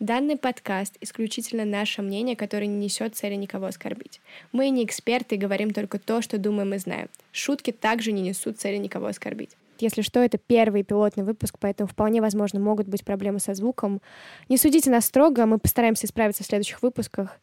[0.00, 4.22] Данный подкаст— исключительно наше мнение, которое не несет цели никого оскорбить.
[4.50, 7.08] Мы не эксперты и говорим только то, что думаем и знаем.
[7.32, 9.50] Шутки также не несут цели никого оскорбить.
[9.78, 14.00] Если что, это первый пилотный выпуск, поэтому вполне возможно могут быть проблемы со звуком.
[14.48, 17.38] Не судите нас строго, мы постараемся исправиться в следующих выпусках.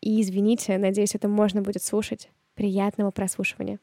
[0.00, 2.30] И извините, надеюсь, это можно будет слушать.
[2.54, 3.78] Приятного прослушивания.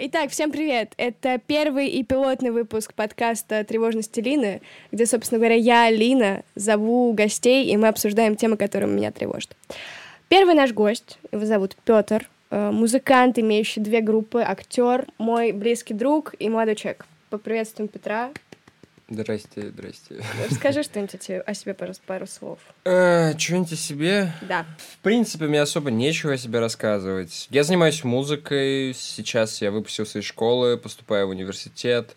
[0.00, 0.92] Итак, всем привет!
[0.96, 4.60] Это первый и пилотный выпуск подкаста «Тревожности Лины»,
[4.92, 9.56] где, собственно говоря, я, Лина, зову гостей, и мы обсуждаем темы, которые меня тревожат.
[10.28, 16.32] Первый наш гость, его зовут Петр, э, музыкант, имеющий две группы, актер, мой близкий друг
[16.38, 17.04] и молодой человек.
[17.30, 18.30] Поприветствуем Петра.
[19.10, 20.22] Здрасте, здрасте.
[20.50, 22.58] Расскажи что-нибудь о себе пару, пару слов.
[22.84, 24.32] Э, что-нибудь о себе?
[24.42, 24.66] Да.
[24.76, 27.46] В принципе, мне особо нечего о себе рассказывать.
[27.48, 32.14] Я занимаюсь музыкой, сейчас я выпустился из школы, поступаю в университет.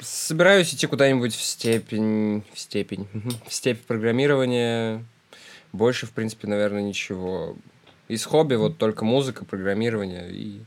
[0.00, 2.42] Собираюсь идти куда-нибудь в степень...
[2.52, 3.08] В степень...
[3.48, 5.02] В степень программирования.
[5.72, 7.56] Больше, в принципе, наверное, ничего.
[8.08, 10.60] Из хобби вот только музыка, программирование и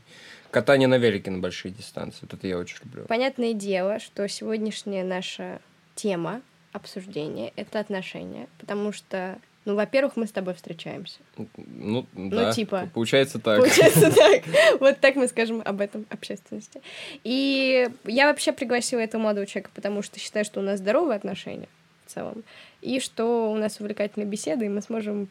[0.50, 2.18] катание на велике на большие дистанции.
[2.22, 3.04] Вот это я очень люблю.
[3.04, 5.60] Понятное дело, что сегодняшняя наша
[5.98, 6.40] тема
[6.72, 11.18] обсуждения— это отношения, потому что ну, во-первых, мы с тобой встречаемся.
[11.36, 12.46] Ну, да.
[12.46, 12.88] Ну, типа.
[12.94, 13.58] Получается так.
[13.58, 14.42] Получается так.
[14.80, 16.80] Вот так мы скажем об этом общественности.
[17.22, 21.68] И я вообще пригласила этого молодого человека, потому что считаю, что у нас здоровые отношения
[22.06, 22.44] в целом,
[22.80, 25.28] и что у нас увлекательные беседы, и мы сможем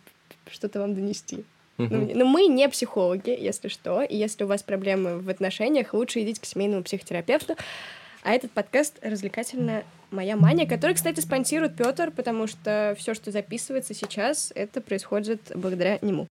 [0.51, 1.43] что-то вам донести.
[1.79, 6.21] Ну, но мы не психологи, если что, и если у вас проблемы в отношениях, лучше
[6.21, 7.55] идите к семейному психотерапевту.
[8.27, 13.93] А этот подкаст развлекательная моя мания, который, кстати, спонсирует Петр, потому что все, что записывается
[13.93, 16.27] сейчас, это происходит благодаря нему.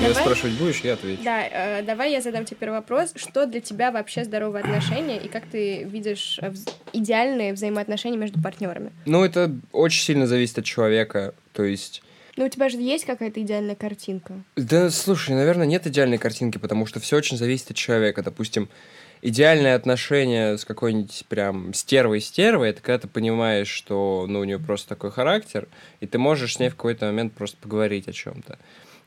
[0.00, 1.22] Я спрашивать будешь, я отвечу.
[1.22, 3.12] Да, э, давай я задам тебе первый вопрос.
[3.14, 8.90] Что для тебя вообще здоровые отношения и как ты видишь вз- идеальные взаимоотношения между партнерами?
[9.04, 11.34] Ну, это очень сильно зависит от человека.
[11.52, 12.02] То есть
[12.36, 14.34] Ну, у тебя же есть какая-то идеальная картинка.
[14.56, 18.22] Да, слушай, наверное, нет идеальной картинки, потому что все очень зависит от человека.
[18.22, 18.68] Допустим,
[19.22, 24.90] идеальное отношение с какой-нибудь прям стервой-стервой, это когда ты понимаешь, что ну, у нее просто
[24.90, 25.66] такой характер,
[26.00, 28.58] и ты можешь с ней в какой-то момент просто поговорить о чем-то.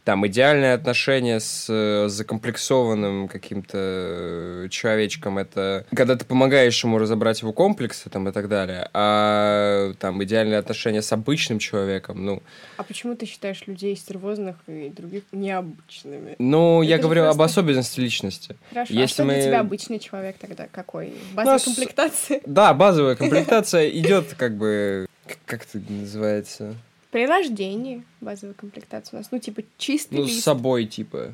[0.10, 7.44] Там идеальное отношение с э, закомплексованным каким-то э, человечком, это когда ты помогаешь ему разобрать
[7.44, 8.90] его комплексы там, и так далее.
[8.96, 12.42] А там идеальное отношение с обычным человеком, ну,
[12.78, 16.36] А почему ты считаешь людей стервозных и других необычными?
[16.40, 18.56] ну я же говорю об просто- особенности личности.
[18.74, 20.66] Хорошо, а Если что для мы- тебя обычный человек тогда?
[20.72, 21.14] Какой?
[21.36, 22.42] Базовая Ну, комплектация?
[22.48, 25.06] Да, базовая комплектация идет как бы...
[25.46, 26.74] Как это называется?
[27.12, 30.44] При рождении базовая комплектация у нас, ну, типа, чистый Ну, с лист.
[30.44, 31.34] собой, типа.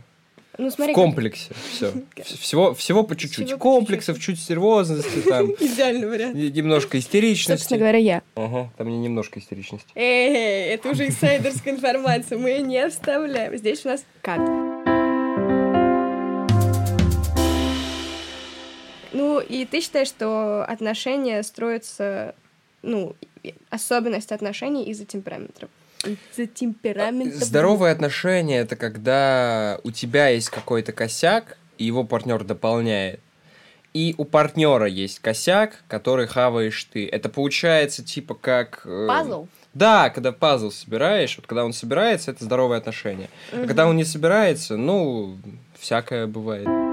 [0.58, 1.54] Ну, смотри, в комплексе.
[1.70, 1.92] Все.
[2.24, 3.46] Всего, всего по чуть-чуть.
[3.48, 6.36] Всего по Комплексов, чуть стервозности, там, идеальный вариант.
[6.36, 7.74] немножко Собственно истеричности.
[7.74, 8.22] говоря, я.
[8.36, 9.90] Ага, там не немножко истеричности.
[9.96, 13.58] Эй, это уже инсайдерская информация, мы ее не вставляем.
[13.58, 14.40] Здесь у нас кат.
[19.12, 22.36] Ну, и ты считаешь, что отношения строятся,
[22.86, 23.16] ну,
[23.70, 25.70] особенность отношений из-за темпераментов?
[26.04, 27.44] Из-за темперамента.
[27.44, 33.20] Здоровые отношения это когда у тебя есть какой-то косяк, и его партнер дополняет.
[33.94, 37.08] И у партнера есть косяк, который хаваешь ты.
[37.08, 38.82] Это получается типа как...
[38.86, 39.48] э, Пазл?
[39.74, 43.30] Да, когда пазл собираешь, вот когда он собирается, это здоровые отношения.
[43.52, 45.38] А когда он не собирается, ну,
[45.78, 46.85] всякое бывает.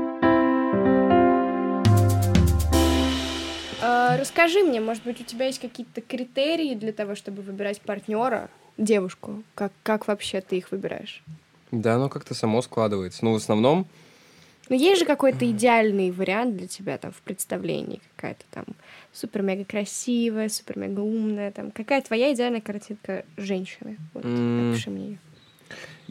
[4.12, 8.50] А, Расскажи мне, может быть, у тебя есть какие-то критерии для того, чтобы выбирать партнера,
[8.76, 9.42] девушку?
[9.54, 11.22] Как, как вообще ты их выбираешь?
[11.70, 13.24] Да, оно как-то само складывается.
[13.24, 13.86] Ну, в основном,
[14.68, 18.64] Ну, есть же какой-то идеальный вариант для тебя там в представлении, какая-то там
[19.12, 23.96] супер-мега красивая, супер-мега умная, там, какая твоя идеальная картинка женщины?
[24.12, 24.70] Вот, М.
[24.72, 25.18] опиши мне её.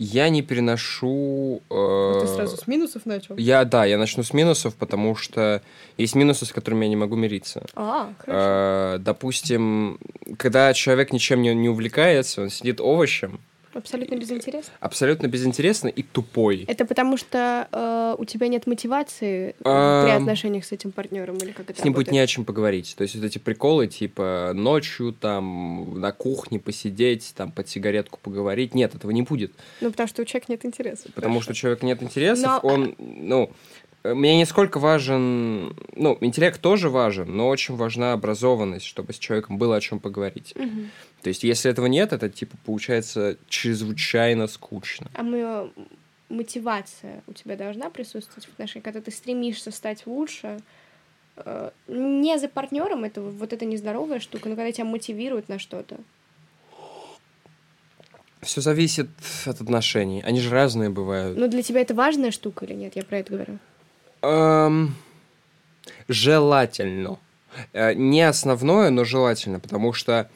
[0.03, 1.61] Я не переношу...
[1.69, 3.37] э, Вот Ты сразу с минусов начал?
[3.37, 5.61] Я, да, я начну с минусов, потому что
[5.95, 7.63] есть минусы, с которыми я не могу мириться.
[7.75, 8.95] А, хорошо.
[8.95, 9.99] Э, допустим,
[10.37, 13.41] когда человек ничем не, не увлекается, он сидит овощем,
[13.73, 14.73] Абсолютно безинтересно.
[14.79, 16.65] абсолютно безинтересно и тупой.
[16.67, 21.69] Это потому что э, у тебя нет мотивации при отношениях с этим партнером или как
[21.69, 22.95] это С ним будет не о чем поговорить.
[22.97, 28.75] То есть вот эти приколы, типа ночью там на кухне посидеть, там под сигаретку поговорить.
[28.75, 29.53] Нет, этого не будет.
[29.79, 31.09] Ну, потому что у человека нет интереса.
[31.13, 33.51] Потому что у человека нет интересов, Но- он, ну,
[34.03, 39.57] мне не сколько важен, ну, интеллект тоже важен, но очень важна образованность, чтобы с человеком
[39.57, 40.53] было о чем поговорить.
[40.55, 40.89] Мгм.
[41.21, 45.07] То есть, если этого нет, это, типа, получается чрезвычайно скучно.
[45.13, 45.71] А мы
[46.29, 50.59] мотивация у тебя должна присутствовать в отношениях, когда ты стремишься стать лучше,
[51.35, 55.97] э, не за партнером, это вот эта нездоровая штука, но когда тебя мотивируют на что-то.
[58.41, 59.09] Все зависит
[59.45, 60.23] от отношений.
[60.25, 61.37] Они же разные бывают.
[61.37, 62.95] Ну, для тебя это важная штука или нет?
[62.95, 63.59] Я про это говорю.
[64.23, 64.95] Эм,
[66.07, 67.19] желательно.
[67.73, 70.29] Э, Не основное, но желательно, потому что,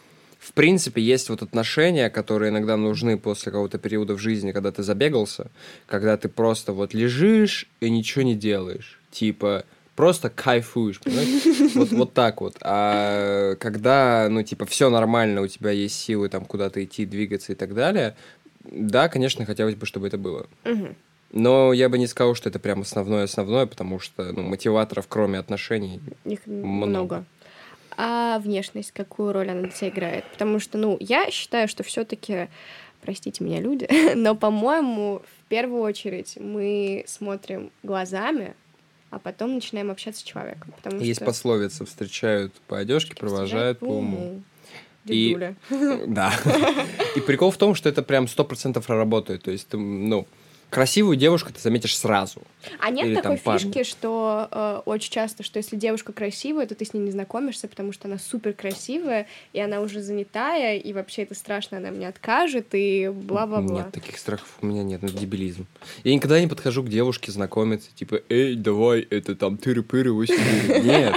[0.45, 4.83] в принципе, есть вот отношения, которые иногда нужны после какого-то периода в жизни, когда ты
[4.83, 5.49] забегался,
[5.87, 8.99] когда ты просто вот лежишь и ничего не делаешь.
[9.09, 9.65] Типа,
[9.95, 11.73] просто кайфуешь, понимаешь?
[11.75, 12.57] Вот, вот так вот.
[12.61, 17.55] А когда, ну, типа, все нормально, у тебя есть силы там куда-то идти, двигаться и
[17.55, 18.15] так далее,
[18.63, 20.45] да, конечно, хотелось бы, чтобы это было.
[21.31, 25.99] Но я бы не сказал, что это прям основное-основное, потому что ну, мотиваторов, кроме отношений,
[26.23, 26.85] Их Много.
[26.85, 27.25] много.
[27.97, 30.25] А внешность, какую роль она для тебя играет?
[30.31, 32.49] Потому что, ну, я считаю, что все-таки,
[33.01, 38.53] простите меня, люди, но, по-моему, в первую очередь мы смотрим глазами,
[39.11, 40.73] а потом начинаем общаться с человеком.
[40.75, 44.41] Потому есть что пословица «встречают по одежке, провожают по уму».
[45.05, 45.37] И-.
[46.07, 46.33] Да.
[47.15, 49.43] И прикол в том, что это прям сто процентов проработает.
[49.43, 50.27] То есть, ну,
[50.69, 52.41] красивую девушку ты заметишь сразу.
[52.79, 53.59] А нет Или такой там парня.
[53.59, 57.67] фишки, что э, очень часто, что если девушка красивая, то ты с ней не знакомишься,
[57.67, 62.07] потому что она супер красивая, и она уже занятая, и вообще это страшно, она мне
[62.07, 63.83] откажет, и бла-бла-бла.
[63.83, 65.65] Нет, таких страхов у меня нет, это дебилизм.
[66.03, 70.11] Я никогда не подхожу к девушке знакомиться, типа, эй, давай, это там тыры-пыры,
[70.83, 71.15] Нет.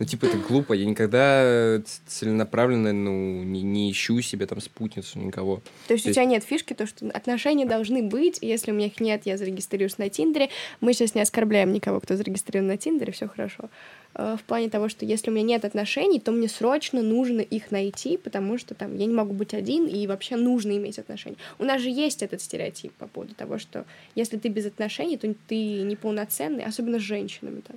[0.00, 0.72] Ну, типа, это глупо.
[0.72, 5.60] Я никогда ц- целенаправленно, ну, не, не ищу себе там спутницу, никого.
[5.88, 8.86] То есть То у тебя нет фишки, то, что отношения должны быть, если у меня
[8.86, 10.48] их нет, я зарегистрируюсь на Тиндере.
[10.80, 13.68] Мы сейчас не оскорбляем никого, кто зарегистрирован на Тиндере, все хорошо.
[14.14, 17.70] Э, В плане того, что если у меня нет отношений, то мне срочно нужно их
[17.70, 21.36] найти, потому что там я не могу быть один, и вообще нужно иметь отношения.
[21.58, 25.34] У нас же есть этот стереотип по поводу того, что если ты без отношений, то
[25.46, 27.76] ты неполноценный, особенно с женщинами так.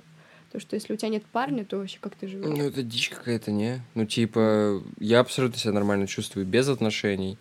[0.54, 2.46] То, что если у тебя нет парня, то вообще как ты живешь?
[2.46, 3.82] Ну, это дичь какая-то, не?
[3.94, 7.38] Ну, типа, я абсолютно себя нормально чувствую без отношений.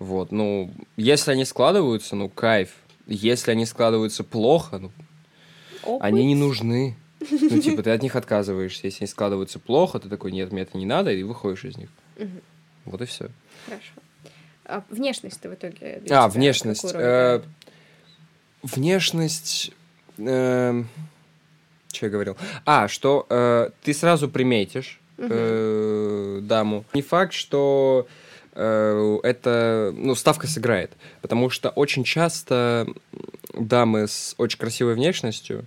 [0.00, 2.74] Вот, ну, если они складываются, ну, кайф.
[3.06, 4.90] Если они складываются плохо, ну,
[5.84, 6.04] Опыт.
[6.04, 6.96] они не нужны.
[7.20, 8.88] Ну, типа, ты от них отказываешься.
[8.88, 11.90] Если они складываются плохо, ты такой, нет, мне это не надо, и выходишь из них.
[12.16, 12.40] Мгм.
[12.86, 13.28] Вот и все.
[13.66, 13.92] Хорошо.
[14.64, 16.02] А внешность ты в итоге...
[16.10, 16.90] А, внешность.
[16.92, 17.40] Э?
[18.64, 19.70] Внешность...
[21.92, 22.36] Что я говорил?
[22.64, 26.84] А, что э, ты сразу приметишь э, даму.
[26.94, 28.06] Не факт, что
[28.52, 30.92] э, это, ну, ставка сыграет.
[31.22, 32.86] Потому что очень часто
[33.54, 35.66] дамы с очень красивой внешностью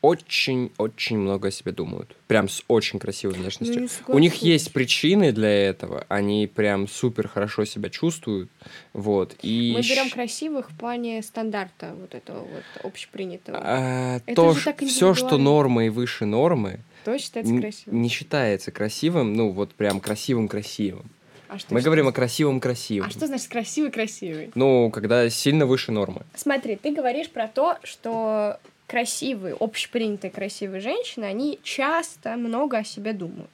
[0.00, 2.14] очень-очень много о себе думают.
[2.26, 3.82] Прям с очень красивой внешностью.
[3.82, 6.04] не У них есть причины для этого.
[6.08, 8.50] Они прям супер хорошо себя чувствуют.
[8.92, 9.34] Вот.
[9.42, 13.58] И Мы берем красивых в плане стандарта вот этого вот общепринятого.
[13.60, 18.02] а, Это то, же так все, что нормы и выше нормы, То считается красивым.
[18.02, 21.06] не считается красивым, ну вот прям красивым-красивым.
[21.50, 23.08] А что Мы считается- говорим о красивом-красивом.
[23.08, 24.50] А что значит красивый-красивый?
[24.54, 26.22] Ну, когда сильно выше нормы.
[26.34, 33.12] Смотри, ты говоришь про то, что красивые, общепринятые красивые женщины, они часто много о себе
[33.12, 33.50] думают.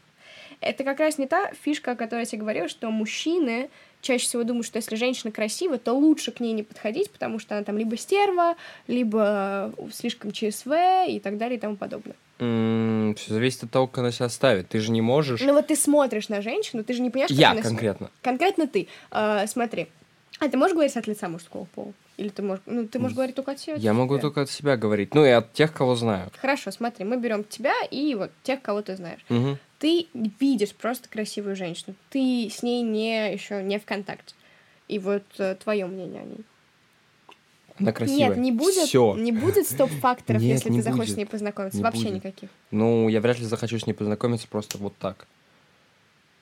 [0.61, 3.69] Это как раз не та фишка, о которой я тебе говорила, что мужчины
[4.01, 7.57] чаще всего думают, что если женщина красива, то лучше к ней не подходить, потому что
[7.57, 10.73] она там либо стерва, либо э, слишком ЧСВ
[11.09, 12.15] и так далее и тому подобное.
[12.39, 14.69] все зависит от того, как она себя ставит.
[14.69, 15.41] Ты же не можешь...
[15.41, 18.11] Ну вот ты смотришь на женщину, ты же не понимаешь, как Я она конкретно.
[18.23, 18.89] Конкретно ты.
[19.11, 19.89] Э, смотри.
[20.41, 21.93] А ты можешь говорить от лица мужского пола?
[22.17, 22.63] Или ты можешь...
[22.67, 23.77] Ну, ты можешь говорить только от себя?
[23.77, 25.15] Я могу только от себя говорить.
[25.15, 26.31] Ну, и от тех, кого знаю.
[26.41, 29.25] Хорошо, смотри, мы берем тебя и вот тех, кого ты знаешь.
[29.29, 29.59] Мгм.
[29.79, 30.07] Ты
[30.41, 31.95] видишь просто красивую женщину.
[32.11, 34.35] Ты с ней не еще не в контакте.
[34.89, 35.25] И вот
[35.63, 36.45] твое мнение о ней.
[37.79, 38.29] Она красивая.
[38.29, 39.17] Нет, не будет, Всё.
[39.17, 41.15] не будет стоп-факторов, Нет, если не ты захочешь будет.
[41.15, 41.79] с ней познакомиться.
[41.79, 42.15] Не Вообще будет.
[42.15, 42.49] никаких.
[42.71, 45.27] Ну, я вряд ли захочу с ней познакомиться просто вот так.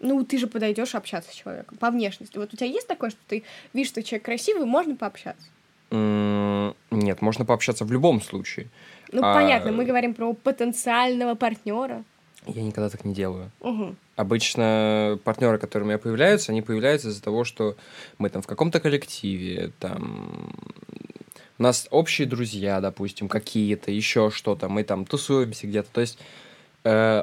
[0.03, 2.37] Ну, ты же подойдешь общаться с человеком по внешности.
[2.37, 5.47] Вот у тебя есть такое, что ты видишь, что человек красивый, можно пообщаться.
[5.91, 8.69] Нет, можно пообщаться в любом случае.
[9.13, 12.05] Ну, А- понятно, мы говорим про потенциального партнера.
[12.47, 13.51] Я никогда так не делаю.
[13.61, 13.95] Угу.
[14.17, 17.77] Обычно партнеры, которые у меня появляются, они появляются из-за того, что
[18.19, 20.53] мы там в каком-то коллективе, там
[21.59, 25.89] у нас общие друзья, допустим, какие-то, еще что-то, мы там тусуемся где-то.
[25.93, 26.19] То есть
[26.83, 27.23] э,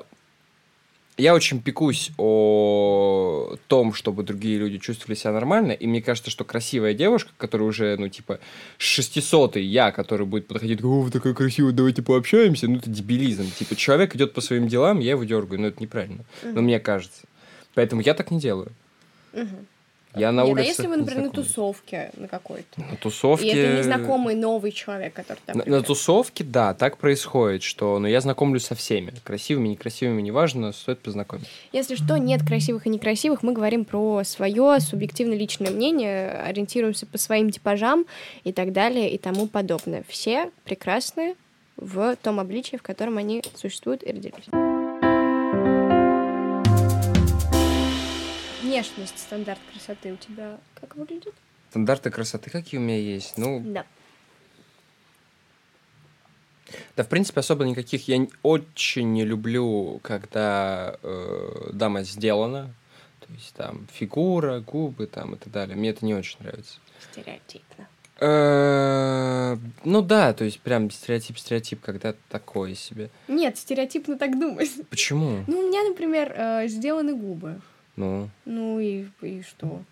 [1.19, 6.43] я очень пекусь о том, чтобы другие люди чувствовали себя нормально, и мне кажется, что
[6.43, 8.39] красивая девушка, которая уже, ну, типа,
[8.77, 13.51] 600 я, который будет подходить, о, вы такая красивая, давайте пообщаемся, ну, это дебилизм.
[13.51, 16.23] Типа, человек идет по своим делам, я его дергаю, но это неправильно.
[16.43, 17.21] Но мне кажется.
[17.75, 18.71] Поэтому я так не делаю.
[19.33, 19.65] Угу.
[20.15, 20.65] Я на Нет, улице.
[20.65, 23.45] а если вы, например, на тусовке на какой-то, На тусовке...
[23.45, 25.57] и это незнакомый новый человек, который там...
[25.57, 29.13] На, на тусовке, да, так происходит, что ну, я знакомлюсь со всеми.
[29.23, 31.51] Красивыми, некрасивыми, неважно, стоит познакомиться.
[31.71, 37.19] Если что, нет красивых и некрасивых, мы говорим про свое субъективно личное мнение, ориентируемся по
[37.19, 38.05] своим типажам
[38.43, 40.03] и так далее и тому подобное.
[40.07, 41.35] Все прекрасны
[41.77, 44.68] в том обличии, в котором они существуют и родились.
[48.69, 51.33] Внешность, стандарт красоты у тебя как выглядит?
[51.71, 53.35] Стандарты красоты какие у меня есть?
[53.35, 53.83] Ну, Да.
[56.95, 58.07] да, в принципе, особо никаких.
[58.07, 62.71] Я очень не люблю, когда э, дама сделана.
[63.21, 65.75] То есть там фигура, губы там и так далее.
[65.75, 66.77] Мне это не очень нравится.
[67.11, 67.87] Стереотипно.
[68.19, 73.09] Э, Ну да, то есть прям стереотип-стереотип, когда такое себе.
[73.27, 74.69] Нет, стереотипно так думать.
[74.91, 75.43] Почему?
[75.47, 77.59] Ну, у меня, например, э, сделаны губы.
[77.99, 79.83] Ну, Ну и, и что?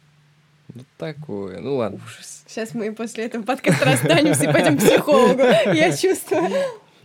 [0.74, 1.60] ну такое.
[1.60, 2.00] Ну ладно.
[2.06, 2.44] Ужас.
[2.48, 5.42] Сейчас мы после этого подкаста расстанемся и пойдем к психологу.
[5.42, 6.50] Я чувствую.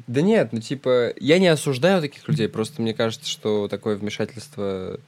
[0.06, 4.98] Да нет, ну типа, я не осуждаю таких людей, просто мне кажется, что такое вмешательство,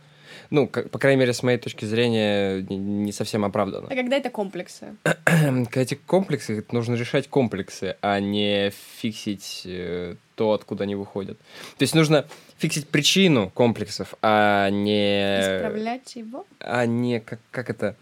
[0.51, 3.89] ну, как- по крайней мере, с моей точки зрения, не, не совсем оправдано.
[3.91, 4.97] А когда это комплексы?
[5.25, 11.39] Когда эти комплексы, это нужно решать комплексы, а не фиксить э, то, откуда они выходят.
[11.79, 12.27] То есть нужно
[12.59, 15.41] фиксить причину комплексов, а не...
[15.41, 16.47] Исправлять его?
[16.61, 17.97] А не, как, как это...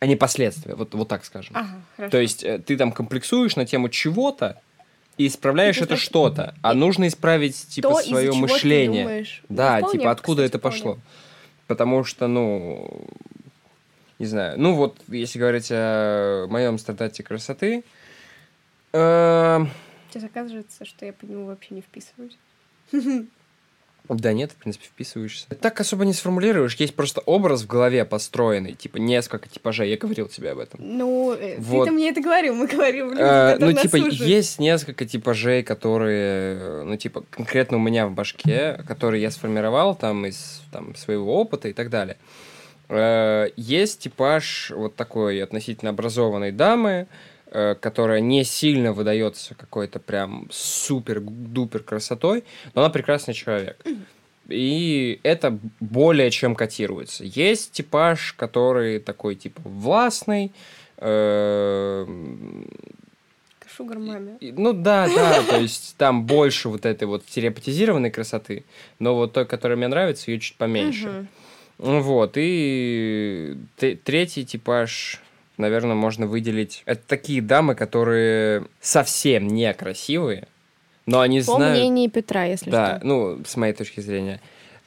[0.00, 1.54] А не последствия, вот, вот так скажем.
[1.56, 2.10] Ага, хорошо.
[2.10, 4.60] То есть э, ты там комплексуешь на тему чего-то
[5.16, 9.26] и исправляешь И это что-то, а нужно исправить типа То, свое мышление.
[9.48, 11.00] Ну, Да, вполне, типа откуда кстати, это вполне.
[11.66, 13.06] Потому что, ну,
[14.18, 14.58] не знаю.
[14.58, 17.84] Ну вот, если говорить о моем стандарте красоты,
[18.92, 19.70] эм,
[20.10, 22.36] Сейчас оказывается, что я под него вообще не вписываюсь.
[24.08, 25.46] да нет, в принципе, вписываешься.
[25.60, 30.28] Так особо не сформулируешь, есть просто образ в голове построенный, типа несколько типажей, я говорил
[30.28, 30.80] тебе об этом.
[30.82, 31.84] Ну, э, Вот.
[31.84, 34.20] ты-то мне это говорил, мы говорим, люди, Э, которые ну, типа, слушают.
[34.28, 39.94] есть несколько типажей, которые, э, ну, типа, конкретно у меня в башке, которые я сформировал
[39.94, 42.16] там из там, своего опыта и так далее.
[42.88, 47.06] Э, Есть типаж вот такой относительно образованной дамы, э,
[47.80, 52.44] которая не сильно выдается какой-то прям супер-дупер красотой,
[52.74, 53.84] но она прекрасный человек.
[54.48, 57.24] И это более чем котируется.
[57.24, 60.52] Есть типаж, который такой, типа, властный,
[60.98, 62.06] э,
[63.74, 64.36] Шугар маме.
[64.40, 68.64] Ну да, да, то есть там больше вот этой вот стереопатизированной красоты,
[68.98, 71.26] но вот той, которая мне нравится, ее чуть поменьше.
[71.78, 73.56] Ну Вот, и
[74.04, 75.20] третий типаж,
[75.62, 76.82] наверное, можно выделить.
[76.84, 80.46] Это такие дамы, которые совсем не красивые,
[81.06, 81.78] но они По знают...
[81.78, 83.06] мнению Петра, если Да, что.
[83.06, 84.40] ну, с моей точки зрения.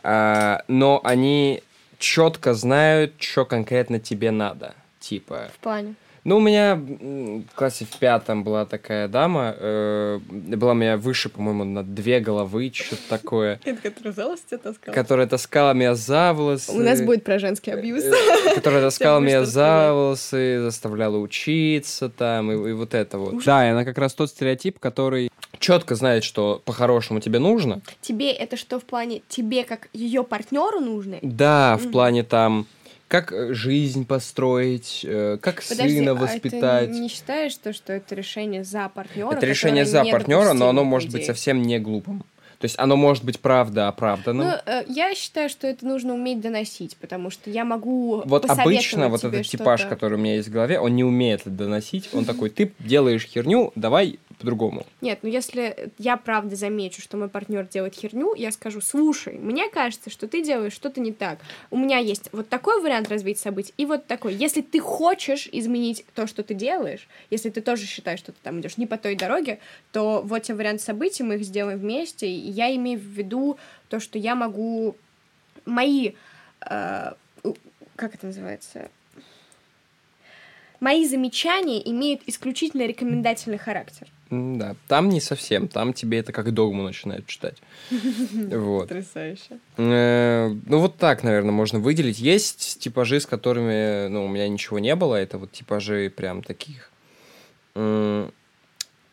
[0.04, 1.64] А, но они
[1.98, 4.76] четко знают, что конкретно тебе надо.
[5.00, 5.96] Типа, В плане.
[6.26, 11.30] Ну, у меня в классе в пятом была такая дама, э, была у меня выше,
[11.30, 14.94] по-моему, на две головы, что-то такое, Это которая за волосы тебя таскала?
[14.94, 16.72] которая таскала меня за волосы.
[16.74, 18.04] У нас будет про женский абьюз.
[18.04, 23.44] э, Которая таскала меня за волосы, заставляла учиться там, и, и вот это вот.
[23.46, 25.30] Да, и она как раз тот стереотип, который
[25.60, 27.82] четко знает, что по-хорошему тебе нужно.
[28.02, 31.18] Тебе это что в плане тебе как ее партнеру нужно?
[31.22, 32.66] Да, в плане там,
[33.16, 36.92] как э, жизнь построить, э, как Подожди, сына а воспитать.
[36.92, 39.32] ты не считаешь то, что это решение за партнера?
[39.32, 42.26] Это решение за партнера, но оно может быть совсем не глупым.
[42.66, 44.48] То есть оно может быть правда оправданным.
[44.48, 49.08] Ну, э, я считаю, что это нужно уметь доносить, потому что я могу вот обычно
[49.08, 52.10] вот этот типаж, который у меня есть в голове, он не умеет доносить.
[52.12, 54.86] Он такой, ты делаешь херню, давай по-другому.
[55.02, 59.70] Нет, ну если я правда замечу, что мой партнер делает херню, я скажу, слушай, мне
[59.70, 61.40] кажется, что ты делаешь что-то не так.
[61.72, 64.34] У меня есть вот такой вариант развития событий и вот такой.
[64.34, 68.60] Если ты хочешь изменить то, что ты делаешь, если ты тоже считаешь, что ты там
[68.60, 69.60] идешь не по той дороге,
[69.92, 73.58] то вот те варианты событий, мы их сделаем вместе, и я имею в виду
[73.90, 74.96] то, что я могу
[75.66, 76.14] мои,
[76.62, 77.14] э,
[77.96, 78.90] как это называется,
[80.80, 84.08] мои замечания имеют исключительно рекомендательный характер.
[84.32, 87.58] Да, там не совсем, там тебе это как догму начинают читать.
[88.32, 88.88] Вот.
[88.88, 89.60] Потрясающе.
[89.78, 92.20] Э, Ну, вот так, наверное, можно выделить.
[92.20, 95.16] Есть типажи, с которыми, ну, у меня ничего не было.
[95.16, 96.92] Это вот типажи прям таких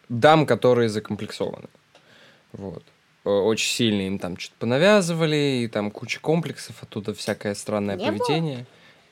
[0.08, 1.68] дам, которые закомплексованы.
[2.52, 2.84] Вот.
[3.24, 8.10] Э, Очень сильно им там что-то понавязывали, и там куча комплексов, оттуда всякое странное Не
[8.10, 8.18] было?
[8.18, 8.66] поведение.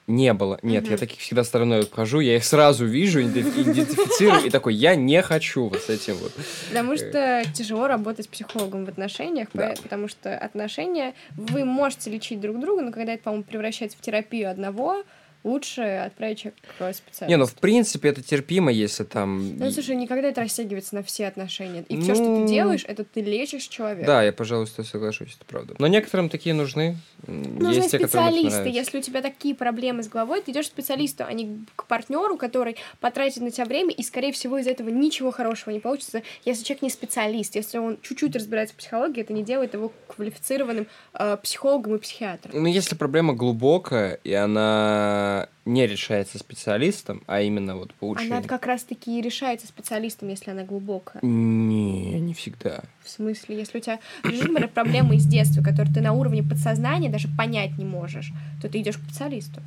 [0.07, 0.59] Не было.
[0.63, 0.99] Нет, я Мгм.
[0.99, 5.69] таких всегда стороной обхожу, я их сразу вижу, идент- идентифицирую, и такой, я не хочу
[5.69, 6.33] вот с этим вот.
[6.69, 9.75] Потому что тяжело работать с психологом в отношениях, Да.
[9.81, 14.51] потому что отношения вы можете лечить друг друга, но когда это, по-моему, превращается в терапию
[14.51, 15.05] одного,
[15.45, 17.27] лучше отправить человека к специалисту.
[17.27, 19.57] Не, ну в принципе это терпимо, если там...
[19.57, 21.85] Ну, слушай, никогда это растягивается на все отношения.
[21.89, 24.07] И все, что Ну, ты делаешь, это ты лечишь человека.
[24.07, 25.75] Да, я, пожалуй, с тобой соглашусь, это правда.
[25.79, 26.97] Но некоторым такие нужны.
[27.27, 28.49] Нужны Есть те, специалисты.
[28.51, 28.79] нравится.
[28.79, 32.37] Если у тебя такие проблемы с головой, ты идешь к специалисту, а не к партнеру,
[32.37, 36.65] который потратит на тебя время, и, скорее всего, из этого ничего хорошего не получится, если
[36.65, 37.55] человек не специалист.
[37.57, 42.63] Если он чуть-чуть разбирается в психологии, это не делает его квалифицированным э, психологом и психиатром.
[42.63, 45.30] Ну, если проблема глубокая, и она
[45.65, 50.65] не решается специалистом, а именно вот по Она как раз-таки и решается специалистом, если она
[50.65, 51.23] глубокая.
[51.23, 52.83] Не, не всегда.
[53.03, 57.09] В смысле, если у тебя лежит, например, проблема из детства, которую ты на уровне подсознания
[57.09, 59.61] даже понять не можешь, то ты идешь к специалисту.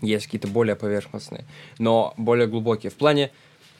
[0.00, 1.44] Есть какие-то более поверхностные,
[1.78, 2.90] но более глубокие.
[2.90, 3.30] В плане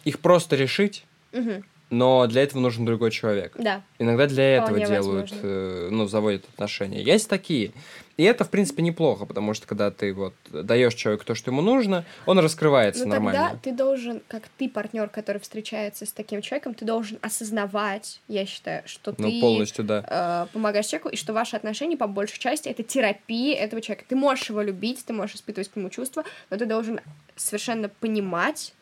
[0.05, 1.65] их просто решить, Мгм.
[1.91, 3.53] Но для этого нужен другой человек.
[3.59, 3.83] Да.
[3.99, 7.03] Иногда для этого Вполне делают, э, ну, заводят отношения.
[7.03, 7.73] Есть такие.
[8.17, 11.63] И это, в принципе, неплохо, потому что когда ты вот даешь человеку то, что ему
[11.63, 13.41] нужно, он раскрывается Но нормально.
[13.41, 18.21] Ну, тогда ты должен, как ты партнер, который встречается с таким человеком, ты должен осознавать,
[18.29, 20.47] я считаю, что Ну, ты полностью, да.
[20.49, 24.05] э, помогаешь человеку, и что ваши отношения по большей части это терапия этого человека.
[24.09, 27.01] Ты можешь его любить, ты можешь испытывать к нему чувства, но ты должен
[27.35, 28.75] совершенно понимать,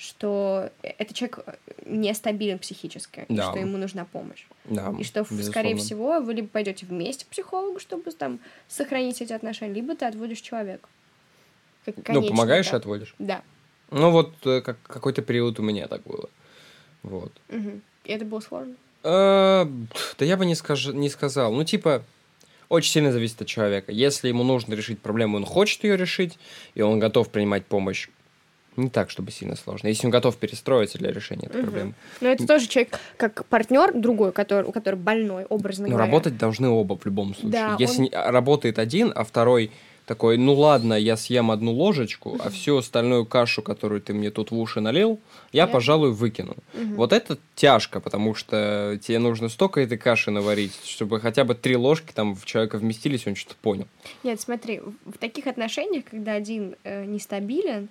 [0.00, 1.40] что этот человек
[1.84, 3.50] нестабилен психически, и Да.
[3.50, 4.46] что ему нужна помощь.
[4.64, 5.44] да И что, безусловно.
[5.50, 10.06] скорее всего, вы либо пойдете вместе к психологу, чтобы там сохранить эти отношения, либо ты
[10.06, 10.88] отводишь человека.
[11.84, 12.80] Как Ну, помогаешь и этап.
[12.80, 13.14] отводишь.
[13.18, 13.42] Да.
[13.90, 16.30] Ну, вот э, как, какой-то период у меня так было.
[17.02, 17.32] Вот.
[17.48, 17.82] Мгм.
[18.04, 18.74] И это было сложно.
[19.02, 19.66] Э,
[20.18, 20.86] Да я бы не, скаж...
[20.86, 21.52] не сказал.
[21.52, 22.02] Ну, типа,
[22.70, 23.92] очень сильно зависит от человека.
[23.92, 26.38] Если ему нужно решить проблему, он хочет ее решить,
[26.74, 28.08] и он готов принимать помощь,
[28.76, 29.88] не так, чтобы сильно сложно.
[29.88, 31.62] Если он готов перестроиться для решения этой Мгм.
[31.70, 31.94] проблемы.
[32.20, 36.06] Но это тоже человек, как партнер другой, который, у которого больной, образно Но говоря.
[36.06, 37.50] работать должны оба в любом случае.
[37.52, 39.70] Да, Если он- а, работает один, а второй
[40.06, 44.50] такой, ну ладно, я съем одну ложечку, а всю остальную кашу, которую ты мне тут
[44.50, 45.20] в уши налил,
[45.52, 46.56] я, Я- пожалуй, выкину.
[46.74, 46.94] Мгм.
[46.96, 51.76] Вот это тяжко, потому что тебе нужно столько этой каши наварить, чтобы хотя бы три
[51.76, 53.86] ложки там в человека вместились, он что-то понял.
[54.24, 57.88] Нет, смотри, в таких отношениях, когда один э, нестабилен,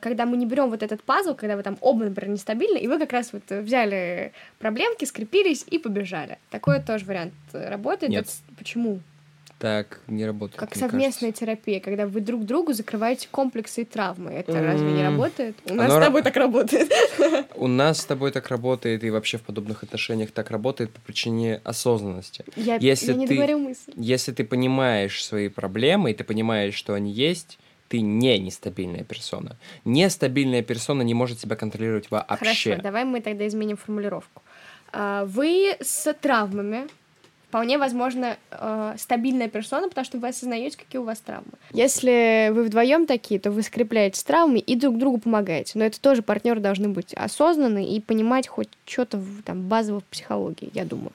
[0.00, 2.98] когда мы не берем вот этот пазл, когда вы там оба, например, нестабильны, и вы
[2.98, 6.38] как раз вот э, взяли проблемки, скрепились и побежали.
[6.50, 8.10] Такой тоже вариант э, работает.
[8.10, 8.22] Нет.
[8.24, 9.00] Это с- почему?
[9.58, 10.60] Так не работает.
[10.60, 11.40] Как совместная кажется.
[11.46, 14.30] терапия, когда вы друг другу закрываете комплексы и травмы.
[14.30, 15.56] Это М, разве не работает?
[15.68, 16.92] У нас оно с ра- тобой так работает.
[17.56, 21.60] У нас с тобой так работает, и вообще в подобных отношениях так работает по причине
[21.64, 22.44] осознанности.
[22.54, 23.92] Я, Если я не ты- мысль.
[23.96, 29.56] Если ты понимаешь свои проблемы, и ты понимаешь, что они есть, ты не нестабильная персона.
[29.84, 32.36] Нестабильная персона не может себя контролировать вообще.
[32.36, 34.42] Хорошо, давай мы тогда изменим формулировку.
[34.92, 36.86] А, Вы с травмами
[37.48, 41.52] вполне возможно э, стабильная персона, потому что вы осознаете, какие у вас травмы.
[41.72, 45.78] Если вы вдвоем такие, то вы скрепляете травмы и друг другу помогаете.
[45.78, 50.70] Но это тоже партнеры должны быть осознанны и понимать хоть что-то там базово в психологии,
[50.74, 51.12] я думаю.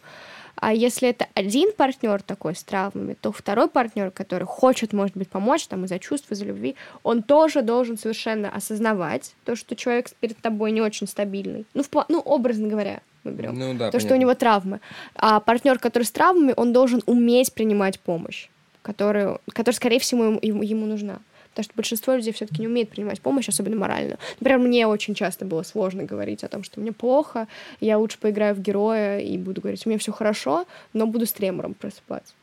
[0.65, 5.27] А если это один партнер такой с травмами, то второй партнер, который хочет, может быть,
[5.27, 10.37] помочь там из-за чувств, из-за любви, он тоже должен совершенно осознавать то, что человек перед
[10.37, 11.65] тобой не очень стабильный.
[11.73, 13.59] Ну, в ну образно говоря, мы берем.
[13.59, 14.21] Ну да, то, что у понятно.
[14.21, 14.79] него травмы.
[15.15, 18.47] А партнер, который с травмами, он должен уметь принимать помощь,
[18.83, 21.19] которую, которая, скорее всего, ему- ему нужна.
[21.53, 24.17] Потому что большинство людей все-таки не умеет принимать помощь, особенно морально.
[24.39, 27.47] Например, мне очень часто было сложно говорить о том, что мне плохо,
[27.79, 31.31] я лучше поиграю в героя и буду говорить, у меня все хорошо, но буду с
[31.31, 32.33] тремором просыпаться.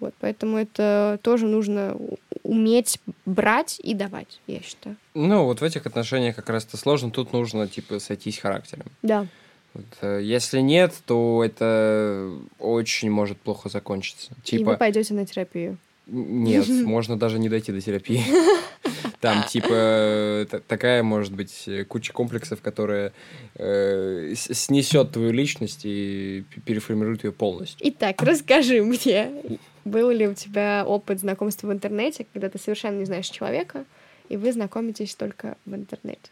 [0.00, 1.96] Вот, поэтому это тоже нужно
[2.42, 4.96] уметь брать и давать, я считаю.
[5.14, 7.10] Ну, вот в этих отношениях как раз-то сложно.
[7.10, 8.86] Тут нужно, типа, сойтись характером.
[9.02, 9.26] Да.
[9.72, 14.32] Вот, э, если нет, то это очень может плохо закончиться.
[14.46, 15.78] И вы Типа, пойдете на терапию.
[16.06, 18.22] Нет, можно даже не дойти до терапии.
[19.20, 23.12] Там, типа, та- такая, может быть, э, куча комплексов, которая
[23.54, 27.78] э, снесет твою личность и переформирует ее полностью.
[27.88, 33.06] Итак, расскажи мне, был ли у тебя опыт знакомства в интернете, когда ты совершенно не
[33.06, 33.86] знаешь человека,
[34.28, 36.30] и вы знакомитесь только в интернете?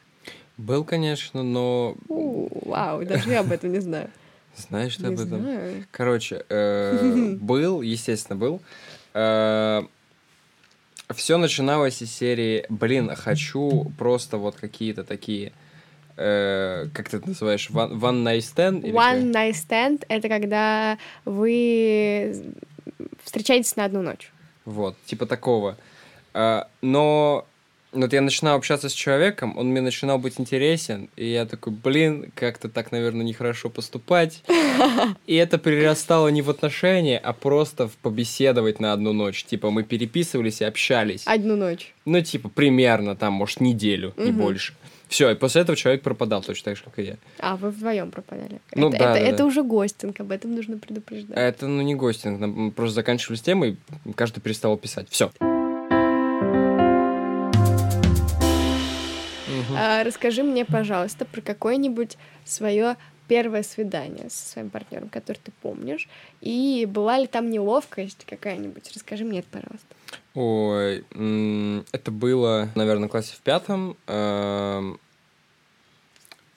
[0.59, 4.11] Был, конечно, но У, вау, даже я об этом не знаю.
[4.57, 5.47] знаешь ты об этом?
[5.91, 8.61] Короче, э, был, естественно, был.
[9.12, 9.87] Все
[11.37, 15.53] начиналось из серии, блин, хочу просто вот какие-то такие,
[16.16, 18.81] э, как ты это называешь, one, one night stand?
[18.81, 19.42] или One как?
[19.42, 22.55] night stand— это когда вы
[23.25, 24.33] встречаетесь на одну ночь.
[24.64, 25.77] Вот, типа такого.
[26.35, 27.46] А, но
[27.93, 32.33] вот я начинал общаться с человеком, он мне начинал быть интересен, и я такой, блин,
[32.35, 34.43] как-то так, наверное, нехорошо поступать.
[35.27, 39.45] И это перерастало не в отношения, а просто в побеседовать на одну ночь.
[39.45, 41.25] Типа мы переписывались и общались.
[41.27, 41.95] Одну ночь.
[42.05, 44.41] Ну, типа, примерно, там, может, неделю, не Мгм.
[44.41, 44.75] больше.
[45.09, 47.17] Все, и после этого человек пропадал точно так же, как и я.
[47.39, 48.61] А, вы вдвоем пропадали.
[48.75, 49.45] Ну это, да, это, да, это да.
[49.45, 51.37] уже гостинг, об этом нужно предупреждать.
[51.37, 53.77] Это, ну, не гостинг, нам- просто заканчивали с темой,
[54.17, 55.09] каждый перестал писать.
[55.11, 55.31] Все.
[59.85, 66.09] А, расскажи мне, пожалуйста, про какое-нибудь свое первое свидание со своим партнером, который ты помнишь.
[66.40, 68.92] И была ли там неловкость какая-нибудь?
[68.95, 69.97] Расскажи мне это, пожалуйста.
[70.35, 73.97] Ой, это было, наверное, в классе в пятом.
[74.07, 75.01] Эм,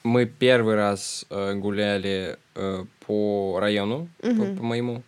[0.03, 4.57] Мы первый раз э, гуляли э, по району, по, Мгм.
[4.57, 5.01] по моему.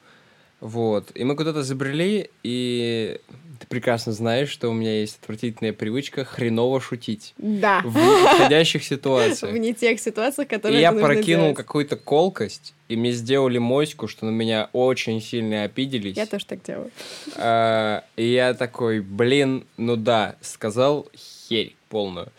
[0.59, 1.11] Вот.
[1.13, 3.19] И мы куда-то забрели, и
[3.59, 7.81] ты прекрасно знаешь, что у меня есть отвратительная привычка хреново шутить Да.
[7.83, 9.53] в подходящих В ситуациях.
[9.53, 14.07] не тех ситуациях, И которые я это нужно прокинул какую-то колкость, и мне сделали моську,
[14.07, 16.17] что на меня очень сильно обиделись.
[16.17, 16.91] Я тоже так делаю.
[17.35, 22.29] А, И я такой, блин, ну да, сказал херь полную.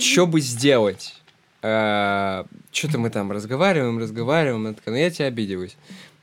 [0.00, 1.14] Что бы сделать?
[1.60, 5.76] Что-то мы там разговариваем, разговариваем, она такая, ну я тебя обиделась.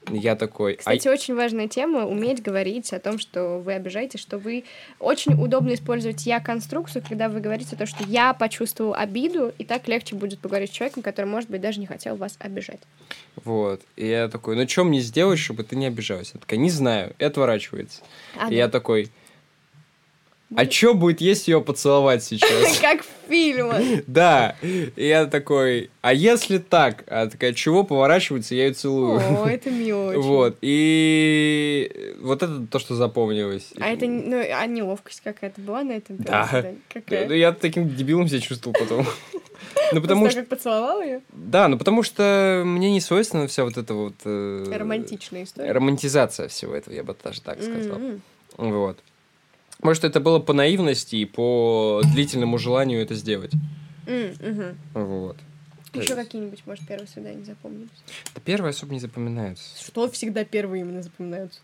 [0.10, 4.38] Я такой, «А Кстати, очень важная тема— уметь говорить о том, что вы обижаете, что
[4.38, 4.63] вы...
[5.00, 10.15] Очень удобно использовать «я-конструкцию», когда вы говорите то, что «я почувствовал обиду», и так легче
[10.15, 12.80] будет поговорить с человеком, который, может быть, даже не хотел вас обижать.
[13.44, 13.82] вот.
[13.96, 16.32] И я такой, ну что мне сделать, чтобы ты не обижалась?
[16.34, 18.02] Она такая, не знаю, и отворачивается.
[18.38, 18.56] А, И да.
[18.56, 19.10] я такой,
[20.56, 22.78] а что будет, если ее поцеловать сейчас?
[22.82, 23.82] Как в фильмах.
[24.06, 24.56] Да.
[24.62, 27.04] И я такой, а если так?
[27.08, 29.20] Она такая, чего поворачивается, я ее целую.
[29.20, 30.14] О, это мило.
[30.14, 33.74] Вот, и вот это то, что запомнилось.
[33.80, 36.66] А это, ну, а неловкость какая-то была на этом Да.
[36.94, 39.06] Ну, я таким дебилом себя чувствовал потом.
[39.92, 40.40] Ну, потому что...
[40.40, 41.22] как поцеловал ее?
[41.32, 44.16] Да, ну потому что мне не свойственна вся вот эта вот...
[44.24, 45.72] э, Романтичная история.
[45.72, 48.00] Романтизация всего этого, я бы даже так сказал.
[48.58, 49.00] Вот.
[49.82, 53.52] Может, это было по наивности и по длительному желанию это сделать.
[54.08, 54.78] М, мгм.
[54.94, 55.38] Вот.
[55.94, 57.90] Еще какие-нибудь, может, первые свидания запомнились?
[58.34, 59.64] Да первые особо не запоминаются.
[59.82, 61.62] Что всегда первые именно запоминаются?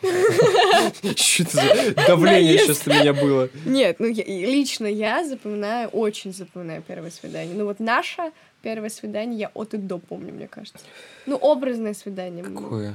[0.00, 3.48] Что это за давление сейчас на меня было?
[3.64, 7.54] Нет, ну лично я запоминаю, очень запоминаю первое свидание.
[7.54, 10.80] Ну вот наше первое свидание я от и до помню, мне кажется.
[11.24, 12.44] Ну, образное свидание.
[12.44, 12.94] Какое?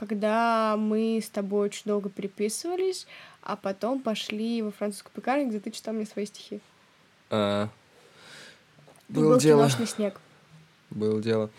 [0.00, 3.06] Когда мы с тобой очень долго переписывались,
[3.42, 6.60] а потом пошли во французскую пекарню, где ты читал мне свои стихи.
[7.28, 7.68] А,
[9.10, 9.60] И Было был дело.
[9.60, 10.18] киношный снег.
[10.88, 11.50] Было дело.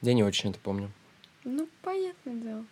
[0.00, 0.92] Я не очень это помню.
[1.42, 2.64] Ну, понятное дело.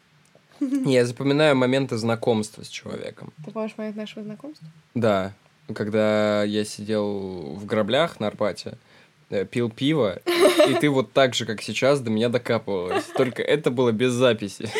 [0.60, 3.32] Я запоминаю моменты знакомства с человеком.
[3.44, 4.68] Ты помнишь момент нашего знакомства?
[4.94, 5.32] Да,
[5.74, 8.78] когда я сидел в граблях на Арбате,
[9.30, 10.20] э, пил пиво,
[10.68, 13.06] и ты вот так же, как сейчас, до меня докапывалась.
[13.16, 14.70] Только это было без записи.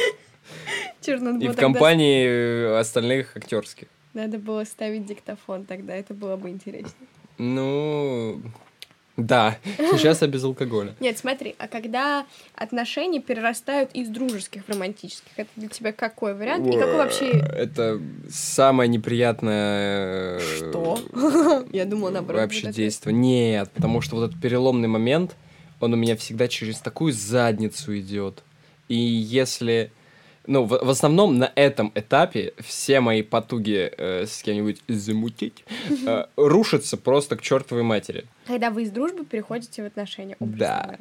[1.07, 3.89] И в компании э, остальных актерских.
[4.15, 7.09] Надо было ставить диктофон тогда, это было бы интереснее.
[7.39, 8.43] Ну,
[9.17, 10.95] да, сейчас я без алкоголя.
[11.01, 16.67] Нет, смотри, а когда отношения перерастают из дружеских в романтических, это для тебя какой вариант?
[16.67, 17.31] И какой вообще...
[17.31, 20.39] Это самое неприятное...
[20.39, 20.99] э, Что?
[21.73, 22.43] Я думала, наоборот.
[22.43, 23.15] Вообще действие.
[23.15, 25.37] Нет, потому что вот этот переломный момент,
[25.81, 28.43] он у меня всегда через такую задницу идет.
[28.89, 29.93] И если...
[30.47, 35.65] Ну, в, в основном на этом этапе все мои потуги э, с кем-нибудь замутить
[36.07, 38.25] э, рушатся просто к чертовой матери.
[38.47, 40.37] Когда вы из дружбы переходите в отношения.
[40.41, 40.83] Да.
[40.83, 40.99] говоря.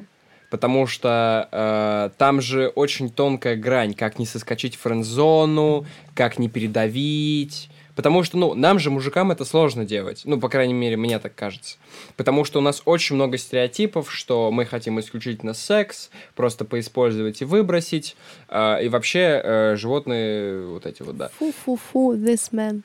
[0.49, 6.49] Потому что э, там же очень тонкая грань, как не соскочить в френд-зону, как не
[6.49, 7.69] передавить.
[7.99, 10.21] Потому что, ну, нам же, мужикам, это сложно делать.
[10.23, 11.75] Ну, по крайней мере, мне так кажется.
[12.15, 17.45] Потому что у нас очень много стереотипов, что мы хотим исключительно секс, просто поиспользовать и
[17.45, 18.15] выбросить.
[18.47, 21.27] э, и вообще, э, животные вот эти вот, да.
[21.39, 22.83] Фу-фу-фу, this man.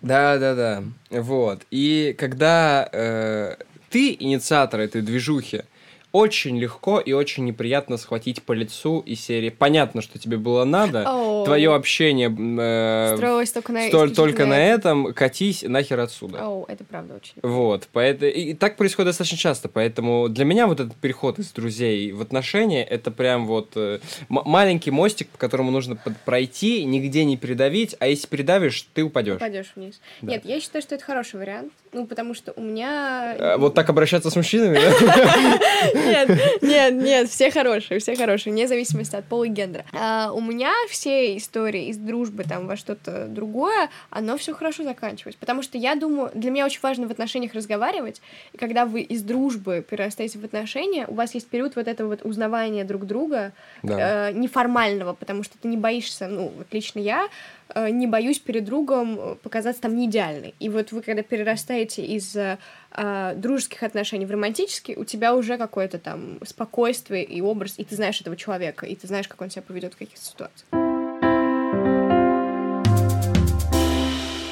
[0.00, 0.84] Да, да, да.
[1.10, 1.60] Вот.
[1.70, 3.56] И когда э,
[3.90, 5.64] ты инициатор этой движухи,
[6.12, 9.50] очень легко и очень неприятно схватить по лицу и серии.
[9.50, 11.04] Понятно, что тебе было надо.
[11.06, 11.44] Оу.
[11.44, 13.88] Твое общение э, Строилось только на...
[13.88, 16.44] столь- только на этом, катись нахер отсюда.
[16.46, 17.34] Оу, это правда очень.
[17.42, 22.12] Вот, поэтому, и, так происходит достаточно часто, поэтому для меня вот этот переход из друзей
[22.12, 27.36] в отношения, это прям вот э, маленький мостик, по которому нужно под- пройти, нигде не
[27.36, 29.38] передавить, а если передавишь, ты упадешь.
[29.38, 30.00] Пойдешь вниз.
[30.22, 30.32] Да.
[30.32, 31.72] Нет, я считаю, что это хороший вариант.
[31.92, 33.34] Ну, потому что у меня...
[33.38, 34.76] Э, Вот так обращаться с мужчинами?
[35.96, 36.28] Нет,
[36.62, 39.84] нет, нет, все хорошие, все хорошие, вне зависимости от пола и гендера.
[39.92, 45.36] А, у меня все истории из дружбы там во что-то другое, оно все хорошо заканчивалось.
[45.36, 48.20] Потому что я думаю, для меня очень важно в отношениях разговаривать,
[48.52, 52.20] и когда вы из дружбы перерастаете в отношения, у вас есть период вот этого вот
[52.24, 54.30] узнавания друг друга, Да.
[54.30, 57.28] э, неформального, потому что ты не боишься, ну, вот лично я
[57.74, 60.54] не боюсь перед другом э, показаться там не идеальной.
[60.60, 62.58] И вот вы, когда перерастаете из э,
[62.92, 67.96] э, дружеских отношений в романтические, у тебя уже какое-то там спокойствие и образ, и ты
[67.96, 70.66] знаешь этого человека, и ты знаешь, как он себя поведет в каких-то ситуациях.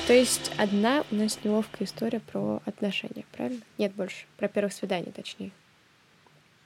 [0.07, 3.63] То есть одна у нас неловкая история про отношения, правильно?
[3.79, 4.27] Нет больше.
[4.37, 5.51] Про первое свидание, точнее.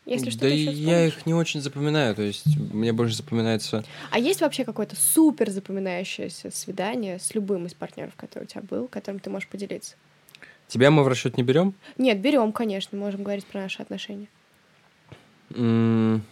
[0.08, 3.84] Если что-то да и ещё я их не очень запоминаю, то есть мне больше запоминается...
[4.10, 8.88] А есть вообще какое-то супер запоминающееся свидание с любым из партнеров, который у тебя был,
[8.88, 9.96] которым ты можешь поделиться?
[10.66, 11.74] Тебя мы в расчет не берем?
[11.98, 14.28] Нет, берем, конечно, можем говорить про наши отношения.
[15.54, 16.22] М,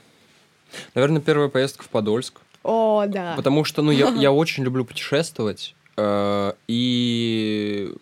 [0.95, 2.41] Наверное, первая поездка в Подольск.
[2.63, 3.35] О, да.
[3.37, 7.93] Потому что, ну, я, я очень люблю путешествовать, э, и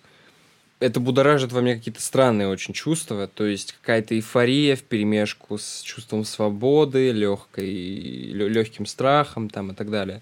[0.85, 5.81] это будоражит во мне какие-то странные очень чувства, то есть какая-то эйфория в перемешку с
[5.81, 10.20] чувством свободы, легкой, легким страхом там и так далее.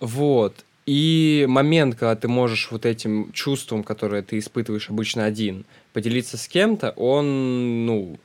[0.00, 0.64] Вот.
[0.84, 6.48] И момент, когда ты можешь вот этим чувством, которое ты испытываешь обычно один, поделиться с
[6.48, 8.18] кем-то, он, ну,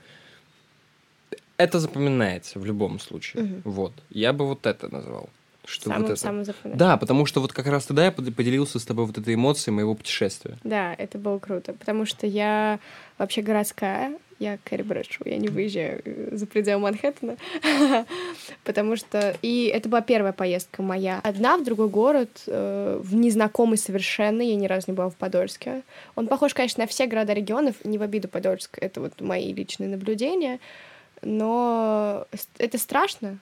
[1.57, 3.43] это запоминается в любом случае.
[3.43, 3.61] Мгм.
[3.63, 3.93] Вот.
[4.09, 5.29] Я бы вот это назвал.
[5.65, 6.19] Что самым, вот это.
[6.19, 6.45] самым.
[6.65, 9.73] Да, потому что вот как раз тогда я под- поделился с тобой вот этой эмоцией
[9.73, 10.57] моего путешествия.
[10.63, 12.79] Да, это было круто, потому что я
[13.17, 17.37] вообще городская, я Кэрри Брэдшоу, я не выезжаю э, за пределы Манхэттена,
[18.65, 19.37] потому что...
[19.41, 21.21] И это была первая поездка моя.
[21.23, 25.83] Одна в другой город, э, в незнакомый совершенно, я ни разу не была в Подольске.
[26.15, 29.89] Он похож, конечно, на все города регионов, не в обиду Подольск, это вот мои личные
[29.89, 30.59] наблюдения,
[31.21, 33.37] но это страшно,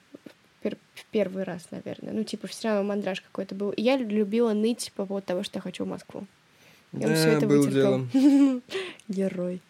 [0.63, 2.13] пер- в первый раз, наверное.
[2.13, 3.71] Ну, типа, все равно мандраж какой-то был.
[3.71, 6.26] И я любила ныть по поводу того, что я хочу в Москву.
[6.93, 8.62] И он всё это было вытерпел.
[9.08, 9.62] Герой.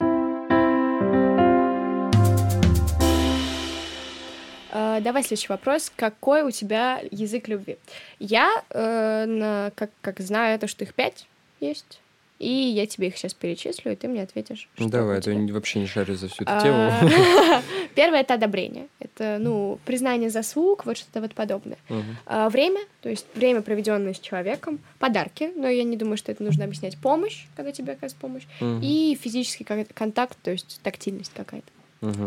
[4.73, 5.91] А, Давай следующий вопрос.
[5.95, 7.77] Какой у тебя язык любви?
[8.19, 11.27] Я, э, на- как, как знаю, то, что их пять
[11.59, 11.99] есть,
[12.41, 14.67] и я тебе их сейчас перечислю, и ты мне ответишь.
[14.75, 15.41] что Давай, у а то тебя.
[15.43, 17.63] я вообще не шарю за всю эту А, тему.
[17.95, 18.87] Первое— это одобрение.
[18.99, 21.77] Это, ну, признание заслуг, вот что-то вот подобное.
[22.25, 26.43] А, Время, то есть время, проведенное с человеком, подарки, но я не думаю, что это
[26.43, 28.43] нужно объяснять, помощь, когда тебе оказывает помощь,
[28.81, 31.71] и физический контакт, то есть тактильность какая-то.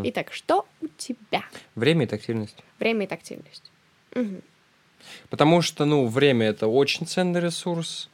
[0.05, 1.43] Итак, что у тебя?
[1.75, 2.57] Время и тактильность.
[2.79, 3.71] Время и тактильность.
[5.29, 8.09] Потому что, ну, время это очень ценный ресурс.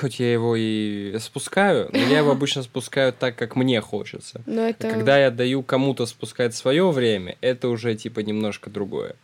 [0.00, 4.42] Хоть я его и спускаю, но я его обычно спускаю так, как мне хочется.
[4.44, 4.90] Но это...
[4.90, 9.16] Когда я даю кому-то спускать свое время, это уже типа немножко другое.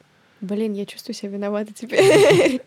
[0.43, 2.61] Блин, я чувствую себя виновата теперь.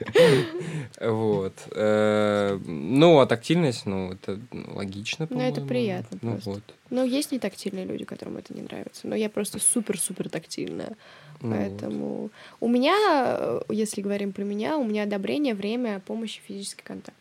[1.01, 1.53] Вот.
[1.71, 6.63] Э, Ну, а тактильность, ну, это логично, Ну, это приятно Ну, вот.
[6.89, 9.07] Но есть не тактильные люди, которым это не нравится.
[9.07, 10.95] Но я просто супер-супер тактильная.
[11.41, 11.51] Ну.
[11.51, 12.29] Поэтому
[12.61, 12.95] у меня,
[13.38, 17.17] э, если говорим про меня, у меня одобрение, время, помощь и физический контакт.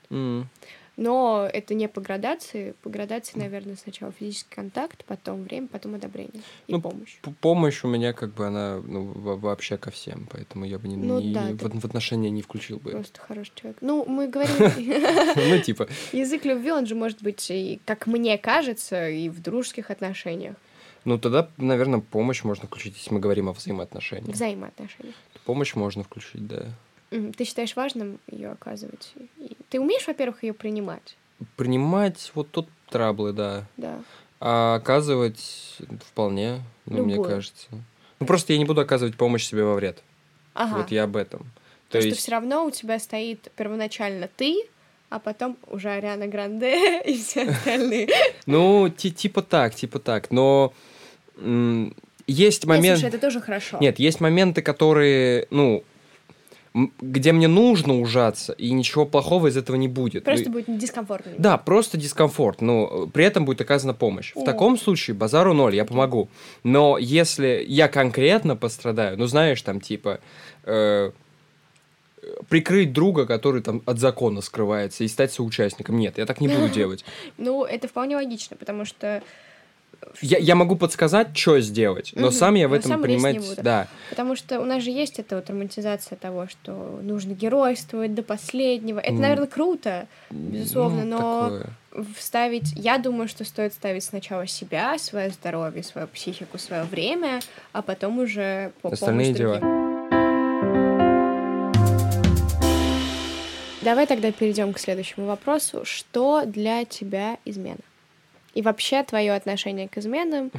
[0.97, 2.75] Но это не по градации.
[2.83, 7.17] По градации, наверное, сначала физический контакт, потом время, потом одобрение и Ну, помощь.
[7.41, 10.97] Помощь у меня как бы она ну, во- вообще ко всем, поэтому я бы не,
[10.97, 12.93] Ну не- да, в, ты- в отношения не включил бы.
[12.93, 13.79] Просто хороший человек.
[13.81, 14.55] Ну, мы говорим,
[15.37, 19.91] Ну, типа, язык любви, он же может быть, и, как мне кажется, и в дружеских
[19.91, 20.55] отношениях,
[21.05, 24.35] ну тогда, наверное, помощь можно включить, если мы говорим о взаимоотношениях.
[24.35, 25.15] взаимоотношениях.
[25.45, 26.67] Помощь можно включить, да.
[27.11, 29.13] Ты считаешь важным ее оказывать?
[29.39, 31.17] И Ты умеешь, во-первых, ее принимать?
[31.57, 33.65] Принимать вот тут траблы, да.
[33.77, 34.01] Да.
[34.41, 37.67] А оказывать вполне, ну, мне кажется.
[38.21, 40.03] Ну, просто я не буду оказывать помощь себе во вред.
[40.55, 40.79] Ага.
[40.79, 41.41] Вот я об этом.
[41.89, 44.67] То То что есть, все равно у тебя стоит первоначально ты,
[45.11, 48.09] а потом уже Ариана Гранде и все остальные.
[48.47, 50.31] ну, ти- типа так, типа так.
[50.31, 50.73] Но
[51.37, 52.99] есть Нет, момент...
[52.99, 53.79] слушай, это тоже хорошо.
[53.81, 55.85] Нет, есть моменты, которые, ну,
[57.01, 60.25] где мне нужно ужаться, и ничего плохого из этого не будет.
[60.25, 61.33] Просто Ну, будет дискомфортно.
[61.39, 64.33] Да, просто дискомфорт, но при этом будет оказана помощь.
[64.35, 64.41] О.
[64.41, 66.29] В таком случае базару ноль, я помогу.
[66.65, 70.19] Но если я конкретно пострадаю, ну знаешь, там типа
[70.65, 71.13] э,
[72.49, 76.69] прикрыть друга, который там от закона скрывается, и стать соучастником, нет, я так не буду
[76.75, 77.05] делать.
[77.39, 79.23] Ну, это вполне логично, потому что
[80.21, 83.39] Я, я могу подсказать, что сделать, но Мгм, сам я в но этом лезть не
[83.39, 83.63] буду.
[83.63, 83.89] да.
[84.11, 88.99] Потому что у нас же есть эта вот романтизация того, что нужно геройствовать до последнего.
[88.99, 91.43] Это, Ну, наверное, круто, безусловно, Ну, но
[91.91, 92.07] такое.
[92.17, 92.73] вставить...
[92.77, 97.41] Я думаю, что стоит ставить сначала себя, свое здоровье, свою психику, свое время,
[97.73, 99.59] а потом уже по Остальные дела.
[99.59, 99.85] другим.
[103.83, 105.85] Давай тогда перейдем к следующему вопросу.
[105.85, 107.77] Что для тебя измена?
[108.55, 110.51] И вообще твое отношение к изменам?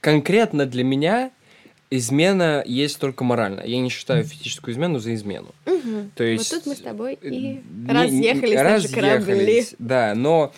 [0.00, 1.30] Конкретно для меня
[1.90, 3.62] измена есть только морально.
[3.64, 5.54] Я не считаю физическую измену за измену.
[5.66, 6.12] Мгм.
[6.14, 6.50] То есть...
[6.50, 9.32] вот тут мы с тобой э, и не- разъехались наши корабли.
[9.32, 10.52] разъехались, Да, но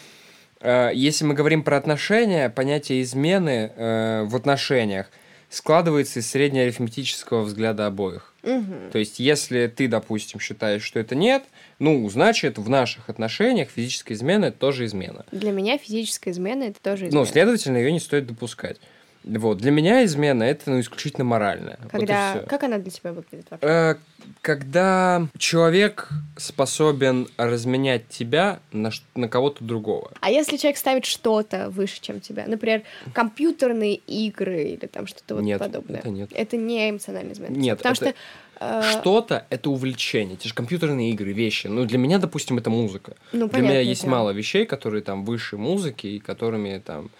[0.60, 5.10] э, если мы говорим про отношения, понятие измены э, в отношениях
[5.48, 8.31] складывается из среднеарифметического взгляда обоих.
[8.42, 11.44] То есть, если ты, допустим, считаешь, что это нет,
[11.78, 15.24] ну, значит, в наших отношениях физическая измена это тоже измена.
[15.30, 17.20] Для меня физическая измена это тоже измена.
[17.20, 18.78] Ну, следовательно, ее не стоит допускать.
[19.24, 19.58] Вот.
[19.58, 21.78] Для меня измена это ну, исключительно моральная.
[21.84, 22.34] Вот Когда...
[22.38, 22.46] всё.
[22.46, 23.66] Как она для тебя выглядит вообще?
[23.66, 23.94] Э,
[24.40, 30.10] Когда человек способен разменять тебя на, на кого-то другого.
[30.20, 32.44] А если человек ставит что-то выше, чем тебя?
[32.46, 32.82] Например,
[33.12, 36.00] компьютерные игры или там что-то вот Нет, подобное.
[36.00, 36.30] это нет.
[36.32, 37.52] Это не эмоциональный измена.
[37.54, 38.14] Нет, Потому это- что...
[38.60, 40.36] э, Что-то это увлечение.
[40.36, 41.68] Те же компьютерные игры, вещи.
[41.68, 43.14] Ну, для меня, допустим, это музыка.
[43.32, 44.10] Ну, для меня понятное есть дело.
[44.12, 47.10] мало вещей, которые там выше музыки, и которыми там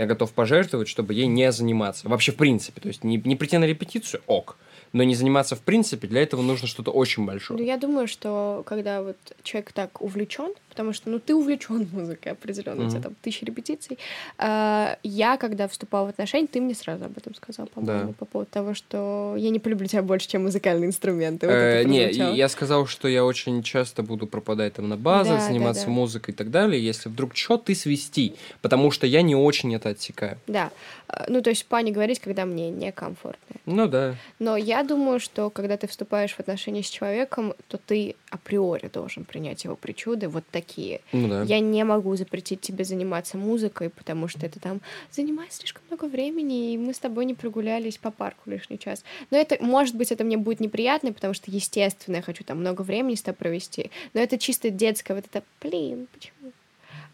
[0.00, 2.08] я готов пожертвовать, чтобы ей не заниматься.
[2.08, 2.80] Вообще, в принципе.
[2.80, 4.56] То есть не, не прийти на репетицию, ок.
[4.92, 7.64] Но не заниматься в принципе, для этого нужно что-то очень Ну, большое.
[7.64, 12.86] я думаю, что когда вот человек так увлечен, потому что, ну, ты увлечен музыкой определенно,
[12.86, 13.98] у тебя там тысячи репетиций.
[14.38, 18.14] А, я, когда вступала в отношения, ты мне сразу об этом сказал, по-моему, Да.
[18.18, 21.46] по поводу того, что я не полюблю тебя больше, чем музыкальные инструменты.
[21.46, 25.40] Вот Э, не, я сказал, что я очень часто буду пропадать там на базах, Да,
[25.40, 25.90] да, заниматься да.
[25.92, 26.82] музыкой и так далее.
[26.84, 30.38] Если вдруг что, ты свести, потому что я не очень это отсекаю.
[30.46, 30.70] Да.
[31.08, 33.56] А, Ну, то есть в плане говорить, когда мне некомфортно.
[33.66, 34.14] Ну да.
[34.38, 39.24] Но я думаю, что когда ты вступаешь в отношения с человеком, то ты априори должен
[39.24, 41.00] принять его причуды вот такие.
[41.12, 41.42] Ну да.
[41.42, 46.72] Я не могу запретить тебе заниматься музыкой, потому что это там занимает слишком много времени,
[46.72, 49.04] и мы с тобой не прогулялись по парку лишний час.
[49.30, 52.82] Но это, может быть, это мне будет неприятно, потому что, естественно, я хочу там много
[52.82, 53.90] времени с тобой провести.
[54.14, 56.52] Но это чисто детское, вот это, блин, почему?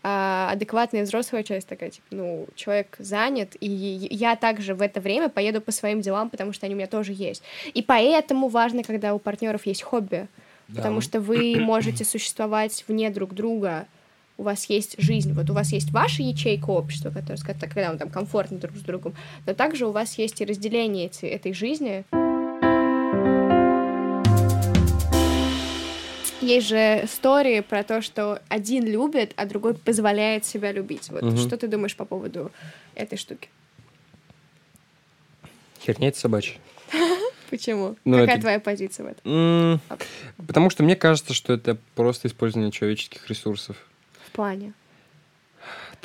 [0.08, 5.28] А адекватная взрослая часть такая, типа, ну, человек занят, и я также в это время
[5.28, 7.42] поеду по своим делам, потому что они у меня тоже есть.
[7.74, 10.28] И поэтому важно, когда у партнеров есть хобби,
[10.68, 10.76] Да.
[10.76, 13.86] потому что вы можете существовать вне друг друга,
[14.38, 18.08] у вас есть жизнь, вот у вас есть ваша ячейка общества, которая, когда вам там
[18.08, 22.04] комфортно друг с другом, но также у вас есть и разделение этой жизни.
[26.46, 31.08] Есть же истории про то, что один любит, а другой позволяет себя любить.
[31.10, 31.36] Вот Мгм.
[31.38, 32.52] что ты думаешь по поводу
[32.94, 33.48] этой штуки?
[35.80, 36.56] Херня это собачья.
[37.50, 37.96] Почему?
[38.04, 39.22] Ну, Какая это- твоя позиция в этом?
[39.32, 39.80] М,
[40.46, 43.76] Потому что мне кажется, что это просто использование человеческих ресурсов.
[44.26, 44.72] В плане?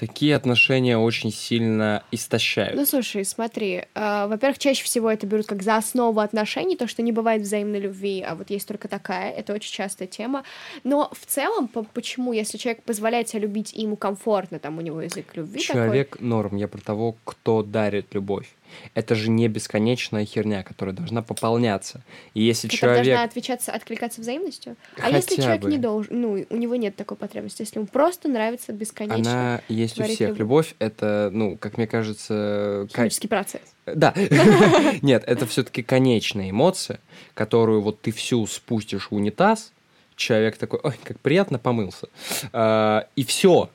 [0.02, 2.76] Такие отношения очень сильно истощают.
[2.76, 7.04] Ну, слушай, смотри, э, во-первых, чаще всего это берут как за основу отношений, то, что
[7.04, 10.44] не бывает взаимной любви, а вот есть только такая, это очень частая тема.
[10.84, 14.82] Но в целом, по- почему, если человек позволяет себя любить, и ему комфортно, там у
[14.82, 18.48] него язык любви Человек норм, я про того, кто дарит любовь.
[18.94, 22.04] Это же не бесконечная херня, которая должна пополняться.
[22.34, 23.06] И если которая человек...
[23.16, 24.76] должна отвечаться, откликаться взаимностью.
[24.98, 25.72] А Хотя если человек бы.
[25.72, 30.00] не должен, ну, у него нет такой потребности, если ему просто нравится бесконечно Она есть
[30.00, 30.38] у всех.
[30.38, 30.40] любовь.
[30.40, 33.62] Любовь это, ну, как мне кажется, ка- химический процесс.
[33.86, 34.14] Да.
[35.02, 37.00] Нет, это все-таки конечная эмоция,
[37.34, 39.72] которую вот ты всю спустишь в унитаз,
[40.16, 42.08] человек такой, ой, как приятно помылся.
[42.54, 43.70] А, И все.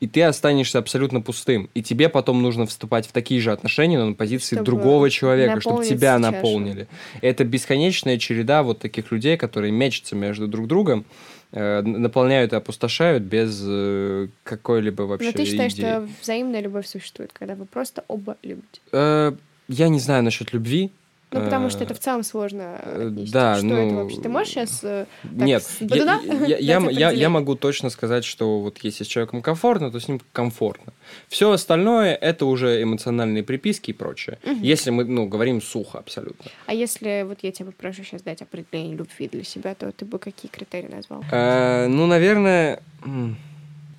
[0.00, 1.68] И ты останешься абсолютно пустым.
[1.74, 5.60] И тебе потом нужно вступать в такие же отношения, но на позиции Чтобы другого человека,
[5.60, 6.20] чтобы тебя чашу.
[6.32, 6.88] наполнили.
[7.20, 11.04] Это бесконечная череда вот таких людей, которые мечутся между друг другом,
[11.52, 15.82] э, наполняют и опустошают без э, какой-либо вообще Но ты считаешь, идеи.
[15.82, 18.80] что взаимная любовь существует, когда вы просто оба любите?
[18.92, 19.32] Э,
[19.68, 20.90] Я не знаю насчет любви.
[21.32, 23.32] Ну, потому что Э, это в целом сложно э, отнести.
[23.32, 24.20] да, Что ну, это вообще?
[24.20, 24.84] Ты можешь сейчас...
[25.22, 29.40] Нет, с я, я- я- я- я- могу точно сказать, что вот если с человеком
[29.40, 30.92] комфортно, то с ним комфортно.
[31.28, 34.38] Все остальное это уже эмоциональные приписки и прочее.
[34.60, 36.50] Если мы ну, говорим сухо абсолютно.
[36.66, 40.18] А если вот я тебя попрошу сейчас дать определение любви для себя, то ты бы
[40.18, 41.22] какие критерии назвал?
[41.30, 42.82] Э, ну, наверное,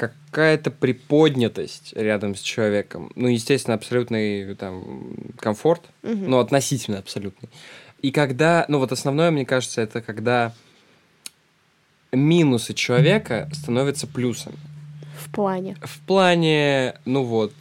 [0.09, 3.11] какая-то приподнятость рядом с человеком.
[3.15, 6.29] Ну, естественно, абсолютный там комфорт, Мгм.
[6.29, 7.49] ну, относительно абсолютный.
[8.01, 10.53] И когда, ну, вот основное, мне кажется, это когда
[12.11, 14.57] минусы человека становятся плюсами.
[15.17, 15.77] В плане.
[15.83, 17.53] В плане, ну вот,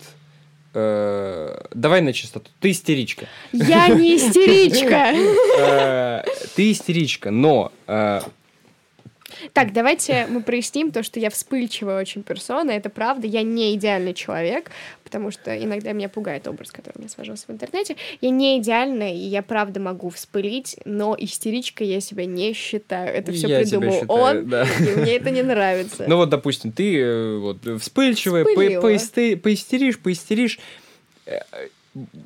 [0.74, 2.51] э, давай на чистоту.
[2.61, 3.26] Ты истеричка.
[3.53, 5.12] Я не истеричка!
[5.61, 6.24] Э,
[6.57, 8.20] Ты истеричка, но э,
[9.53, 14.14] Так, давайте мы проясним то, что я вспыльчивая очень персона, это правда, я не идеальный
[14.14, 14.70] человек,
[15.05, 17.97] потому что иногда меня пугает образ, который у меня сложился в интернете.
[18.20, 23.14] Я не идеальная, и я правда могу вспылить, но истеричкой я себя не считаю.
[23.14, 24.64] Это все Я придумал считаю, он, да.
[24.78, 26.05] и мне это не нравится.
[26.07, 30.59] Ну вот, допустим, ты э, вот вспыльчивая, по- поистеришь, поистеришь.
[31.26, 31.41] Э,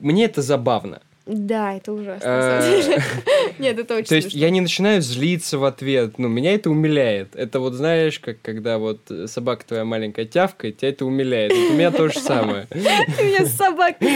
[0.01, 1.01] Мне это забавно.
[1.27, 2.27] Да, это ужасно.
[2.27, 2.99] Э.
[3.59, 7.35] Нет, это очень То есть я не начинаю злиться в ответ, ну, меня это умиляет.
[7.35, 11.53] Это вот, знаешь, как когда вот э, собака твоя маленькая тявкает, тебя это умиляет.
[11.53, 12.67] У меня то же самое.
[12.71, 14.09] Ты меня с собакой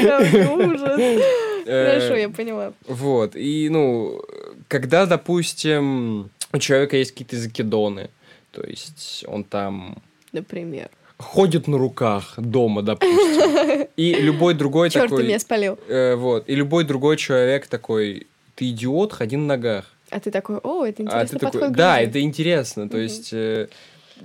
[0.46, 1.00] ужас.
[1.70, 2.72] Э, Хорошо, я поняла.
[2.86, 4.22] Вот, и, ну,
[4.68, 8.08] когда, допустим, у человека есть какие-то закидоны,
[8.52, 9.98] то есть он там
[10.32, 10.88] Например.
[11.18, 15.24] Ходит на руках дома, допустим, и любой другой Черт, ты такой...
[15.24, 15.78] меня спалил.
[15.88, 19.84] э, вот, и любой другой человек такой, ты идиот, ходи на ногах.
[20.10, 22.10] А ты такой, о, это а интересный ты такой, да, жизни».
[22.10, 23.68] это интересно, то есть э,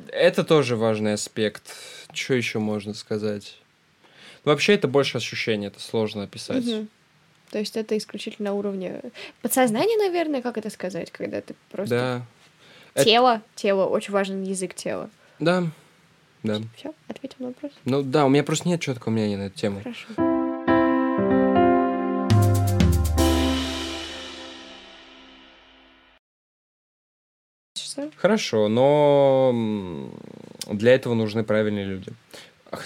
[0.09, 1.63] это тоже важный аспект.
[2.13, 3.57] Что еще можно сказать?
[4.45, 6.65] Вообще это больше ощущение, это сложно описать.
[6.65, 6.89] Мгм.
[7.49, 9.01] То есть это исключительно на уровне
[9.41, 12.21] подсознания, наверное, как это сказать, когда ты просто Да,
[12.93, 15.09] это- тело, тело, очень важен язык тела.
[15.39, 15.63] да,
[16.43, 16.61] да.
[16.75, 17.71] Все, ответил на вопрос.
[17.85, 19.79] Ну да, у меня просто нет четкого мнения на эту тему.
[19.79, 20.33] Хорошо.
[28.17, 30.09] Хорошо, но
[30.67, 32.11] для этого нужны правильные люди.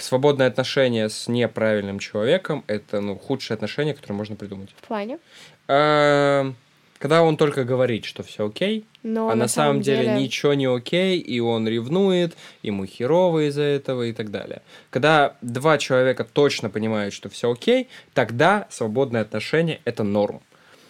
[0.00, 4.74] Свободное отношение с неправильным человеком– это ну, худшее отношение, которое можно придумать.
[4.76, 5.18] В плане?
[5.66, 6.52] А,
[6.98, 11.18] Когда он только говорит, что все окей, Но а на самом деле ничего не окей,
[11.18, 14.60] и он ревнует, ему херово из-за этого и так далее.
[14.90, 20.40] Когда два человека точно понимают, что все окей, тогда свободное отношение– это норм.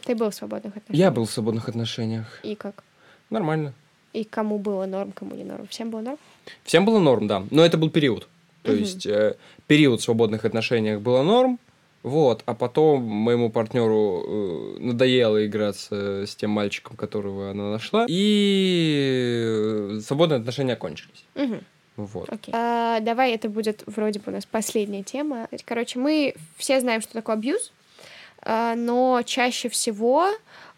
[0.05, 1.07] Ты был в свободных отношениях?
[1.07, 2.41] Я был в свободных отношениях.
[2.43, 2.83] И как?
[3.31, 3.73] Нормально.
[4.13, 5.67] И кому было норм, кому не норм?
[5.69, 6.19] Всем было норм?
[6.65, 7.45] Всем было норм, да.
[7.51, 8.27] Но это был период.
[8.63, 8.81] То Мгм.
[8.81, 9.37] есть э,
[9.69, 11.59] период в свободных отношениях было норм,
[12.09, 19.45] вот, а потом моему партнеру э, надоело играться с тем мальчиком, которого она нашла, и
[19.47, 21.25] э, свободные отношения окончились.
[21.35, 21.61] Мгм.
[21.97, 22.29] Вот.
[22.29, 22.55] Окей.
[22.57, 25.49] А, давай, это будет вроде бы у нас последняя тема.
[25.65, 27.73] Короче, мы все знаем, что такое абьюз,
[28.43, 30.29] а, но чаще всего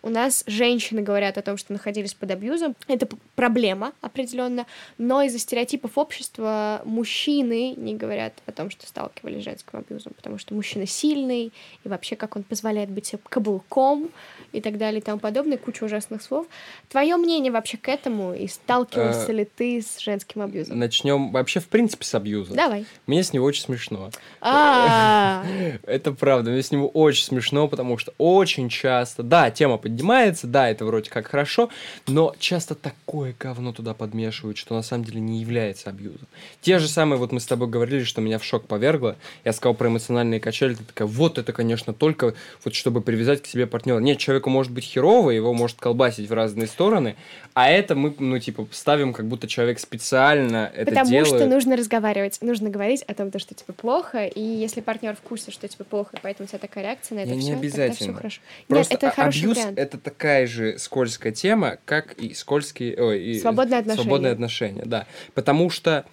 [0.03, 2.75] у нас женщины говорят о том, что находились под абьюзом.
[2.89, 4.67] Это проблема определенно,
[4.99, 10.39] но из-за стереотипов общества мужчины не говорят о том, что сталкивались с женским абьюзом, потому
[10.39, 11.53] что мужчина сильный,
[11.85, 14.11] и вообще как он позволяет быть себе каблуком
[14.53, 16.47] и так далее и тому подобное, куча ужасных слов.
[16.89, 20.79] Твое мнение вообще к этому, и сталкивался Э, ли ты с женским абьюзом?
[20.79, 22.55] Начнем вообще, в принципе, с абьюза.
[22.55, 22.85] Давай.
[23.07, 24.11] Мне с него очень смешно.
[24.41, 25.45] А,
[25.85, 30.71] Это правда, мне с него очень смешно, потому что очень часто, да, тема поднимается, да,
[30.71, 31.69] это вроде как хорошо,
[32.07, 36.29] но часто такое говно туда подмешивают, что на самом деле не является абьюзом.
[36.61, 39.75] Те же самые, вот мы с тобой говорили, что меня в шок повергло, я сказал
[39.75, 42.35] про эмоциональные качели, ты такая, вот это, конечно, только
[42.65, 43.99] вот чтобы привязать к себе партнера.
[43.99, 47.17] Нет, человеку может быть херово, его может колбасить в разные стороны,
[47.55, 51.29] а это мы, ну, типа, ставим, как будто человек специально это потому делает.
[51.29, 55.21] что нужно разговаривать, нужно говорить о том, то, что тебе плохо, и если партнер в
[55.21, 57.55] курсе, что тебе плохо, и поэтому у тебя такая реакция на это Не- не все,
[57.55, 57.95] обязательно.
[57.97, 58.41] все хорошо.
[58.69, 59.79] Просто Нет, это хороший абьюз вариант.
[59.81, 64.03] Это такая же скользкая тема, как и скользкие, ой, и Свободные отношения.
[64.03, 66.05] свободные отношения, да, потому что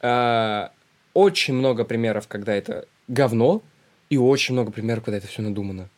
[0.00, 0.72] а,
[1.12, 3.62] очень много примеров, когда это говно,
[4.10, 5.88] и очень много примеров, когда это все надумано.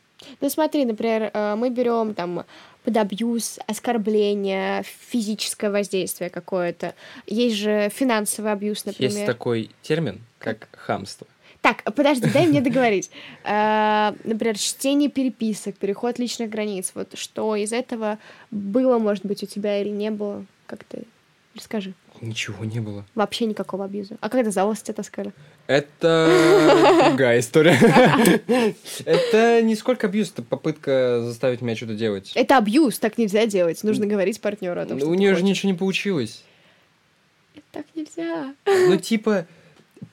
[0.41, 2.45] Ну смотри, например, э, мы берем там
[2.85, 6.95] под абьюз, оскорбление, физическое воздействие какое-то.
[7.27, 9.13] Есть же финансовый абьюз, например.
[9.13, 11.27] Есть такой термин, как хамство.
[11.67, 13.11] Так, подожди, дай мне договорить.
[13.43, 16.93] Э, Например, чтение переписок, переход личных границ.
[16.95, 18.21] Вот что из этого
[18.53, 20.45] было, может быть, у тебя или не было?
[20.69, 21.03] Как ты
[21.57, 21.95] расскажи.
[22.21, 23.05] Ничего не было.
[23.17, 24.17] Вообще никакого абьюза.
[24.21, 25.33] А когда за волосы тебя таскали?
[25.67, 27.77] Это другая история.
[29.05, 32.31] Это не сколько абьюз, это попытка заставить меня что-то делать.
[32.37, 33.83] Это абьюз, так нельзя делать.
[33.83, 36.45] Нужно говорить партнеру о том, что У ты нее же ничего не получилось.
[37.73, 38.55] Так нельзя.
[38.67, 39.47] Ну, типа,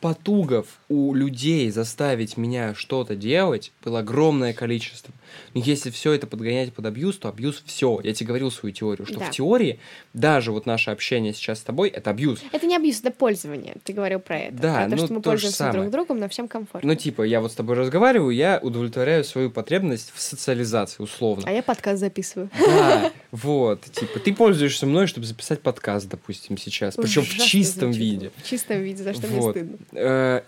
[0.01, 5.11] потугов у людей заставить меня что-то делать было огромное количество.
[5.55, 7.99] Но если все это подгонять под абьюз, то абьюз все.
[8.03, 9.25] Я тебе говорил свою теорию, что Да.
[9.25, 9.79] в теории
[10.13, 12.41] даже вот наше общение сейчас с тобой это абьюз.
[12.51, 13.75] Это не абьюз, это пользование.
[13.83, 14.55] Ты говорил про это.
[14.57, 16.87] Да, про то, ну, что мы то пользуемся друг другом, но всем комфортно.
[16.87, 21.45] Ну, типа, я вот с тобой разговариваю, я удовлетворяю свою потребность в социализации, условно.
[21.47, 22.49] А я подкаст записываю.
[22.59, 28.31] Да, вот, типа, ты пользуешься мной, чтобы записать подкаст, допустим, сейчас, причем в чистом виде.
[28.37, 29.77] В чистом виде, за что мне стыдно.
[29.93, 30.41] Э,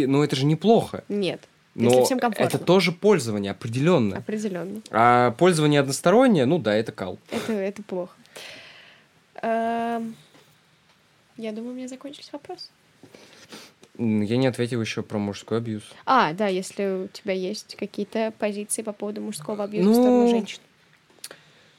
[0.00, 1.04] И, ну, это же неплохо.
[1.08, 1.40] Нет.
[1.74, 2.44] Если Но всем комфортно.
[2.44, 4.18] это тоже пользование, определенно.
[4.18, 4.82] Определенно.
[4.90, 7.18] А пользование одностороннее, ну да, это кал.
[7.30, 8.14] Это, это плохо.
[9.42, 10.14] Эм,
[11.38, 12.68] Я думаю, у меня закончились вопросы.
[13.98, 15.82] Я не ответил еще про мужской абьюз.
[16.06, 20.28] А, да, если у тебя есть какие-то позиции по поводу мужского абьюза в Ну, сторону
[20.28, 20.60] женщин.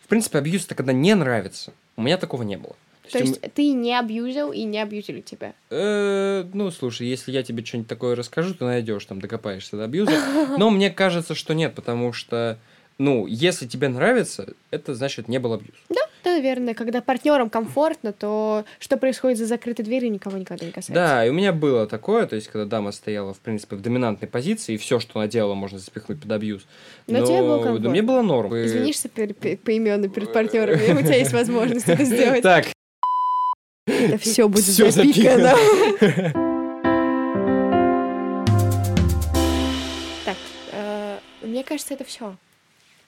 [0.03, 1.73] В принципе, абьюз это когда не нравится.
[1.95, 2.75] У меня такого не было.
[3.11, 5.53] То им- есть ты не абьюзил и не абьюзили тебя.
[5.69, 10.13] Э, ну, слушай, если я тебе что-нибудь такое расскажу, ты найдешь, там, докопаешься до абьюза.
[10.57, 12.57] Но мне кажется, что нет, потому что,
[12.97, 15.75] ну, если тебе нравится, это значит не был абьюз.
[15.89, 16.01] Да,
[16.31, 20.93] наверное, когда партнерам комфортно, то что происходит за закрытой дверью, никого никогда не касается.
[20.93, 24.29] Да, и у меня было такое, то есть, когда дама стояла, в принципе, в доминантной
[24.29, 26.65] позиции, и все, что она делала, можно запихнуть под абьюз.
[27.07, 27.89] Но тебе было да комфортно.
[27.89, 28.55] мне было норм.
[28.55, 32.41] Извинишься пер- пе- поименно перед партнерами, у тебя есть возможность это сделать.
[32.41, 32.67] Так,
[33.85, 35.53] Это все будет всё запикано.
[40.25, 40.37] Так,
[40.71, 42.37] э, мне кажется, это все.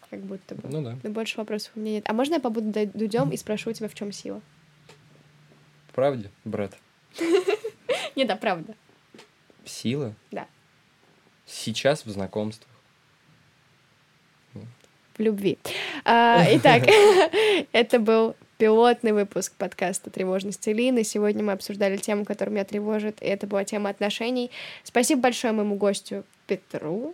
[0.10, 0.70] Как будто бы.
[0.70, 2.06] ну да, Но больше вопросов у меня нет.
[2.08, 4.42] А можно я побуду дудем и спрошу у тебя, в чем сила?
[5.94, 6.78] правде, брат.
[8.18, 8.76] Не, да, правда.
[9.64, 10.14] Сила?
[10.30, 10.46] Да.
[11.46, 12.70] Сейчас в знакомствах.
[14.54, 15.58] В любви.
[16.04, 16.84] А, Итак,
[17.72, 21.04] это был пилотный выпуск подкаста «Тревожность Лины».
[21.04, 24.50] Сегодня мы обсуждали тему, которая меня тревожит, и это была тема отношений.
[24.84, 27.14] Спасибо большое моему гостю Петру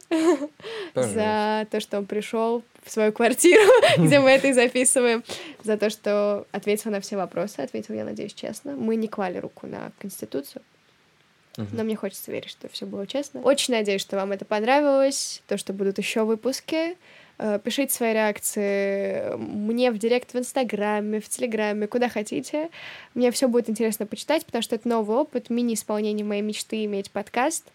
[0.93, 3.63] за то, что он пришел в свою квартиру,
[3.97, 5.23] где мы это и записываем,
[5.63, 8.73] за то, что ответил на все вопросы, ответил, я надеюсь, честно.
[8.75, 10.61] Мы не клали руку на Конституцию,
[11.57, 11.69] Мгм.
[11.73, 13.41] но мне хочется верить, что все было честно.
[13.41, 16.97] Очень надеюсь, что вам это понравилось, то, что будут еще выпуски.
[17.43, 22.69] Э, пишите свои реакции мне в директ в Инстаграме, в Телеграме, куда хотите.
[23.15, 27.65] Мне все будет интересно почитать, потому что это новый опыт, мини-исполнение моей мечты иметь подкаст.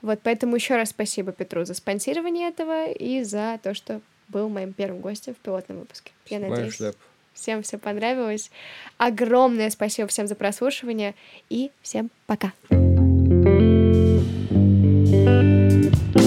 [0.00, 4.72] Вот поэтому еще раз спасибо Петру за спонсирование этого и за то, что был моим
[4.72, 6.12] первым гостем в пилотном выпуске.
[6.26, 6.94] Я Снимаю надеюсь, шляп.
[7.34, 8.52] всем все понравилось.
[8.96, 11.16] Огромное спасибо всем за прослушивание
[11.50, 12.52] и всем пока.
[15.18, 16.25] thank you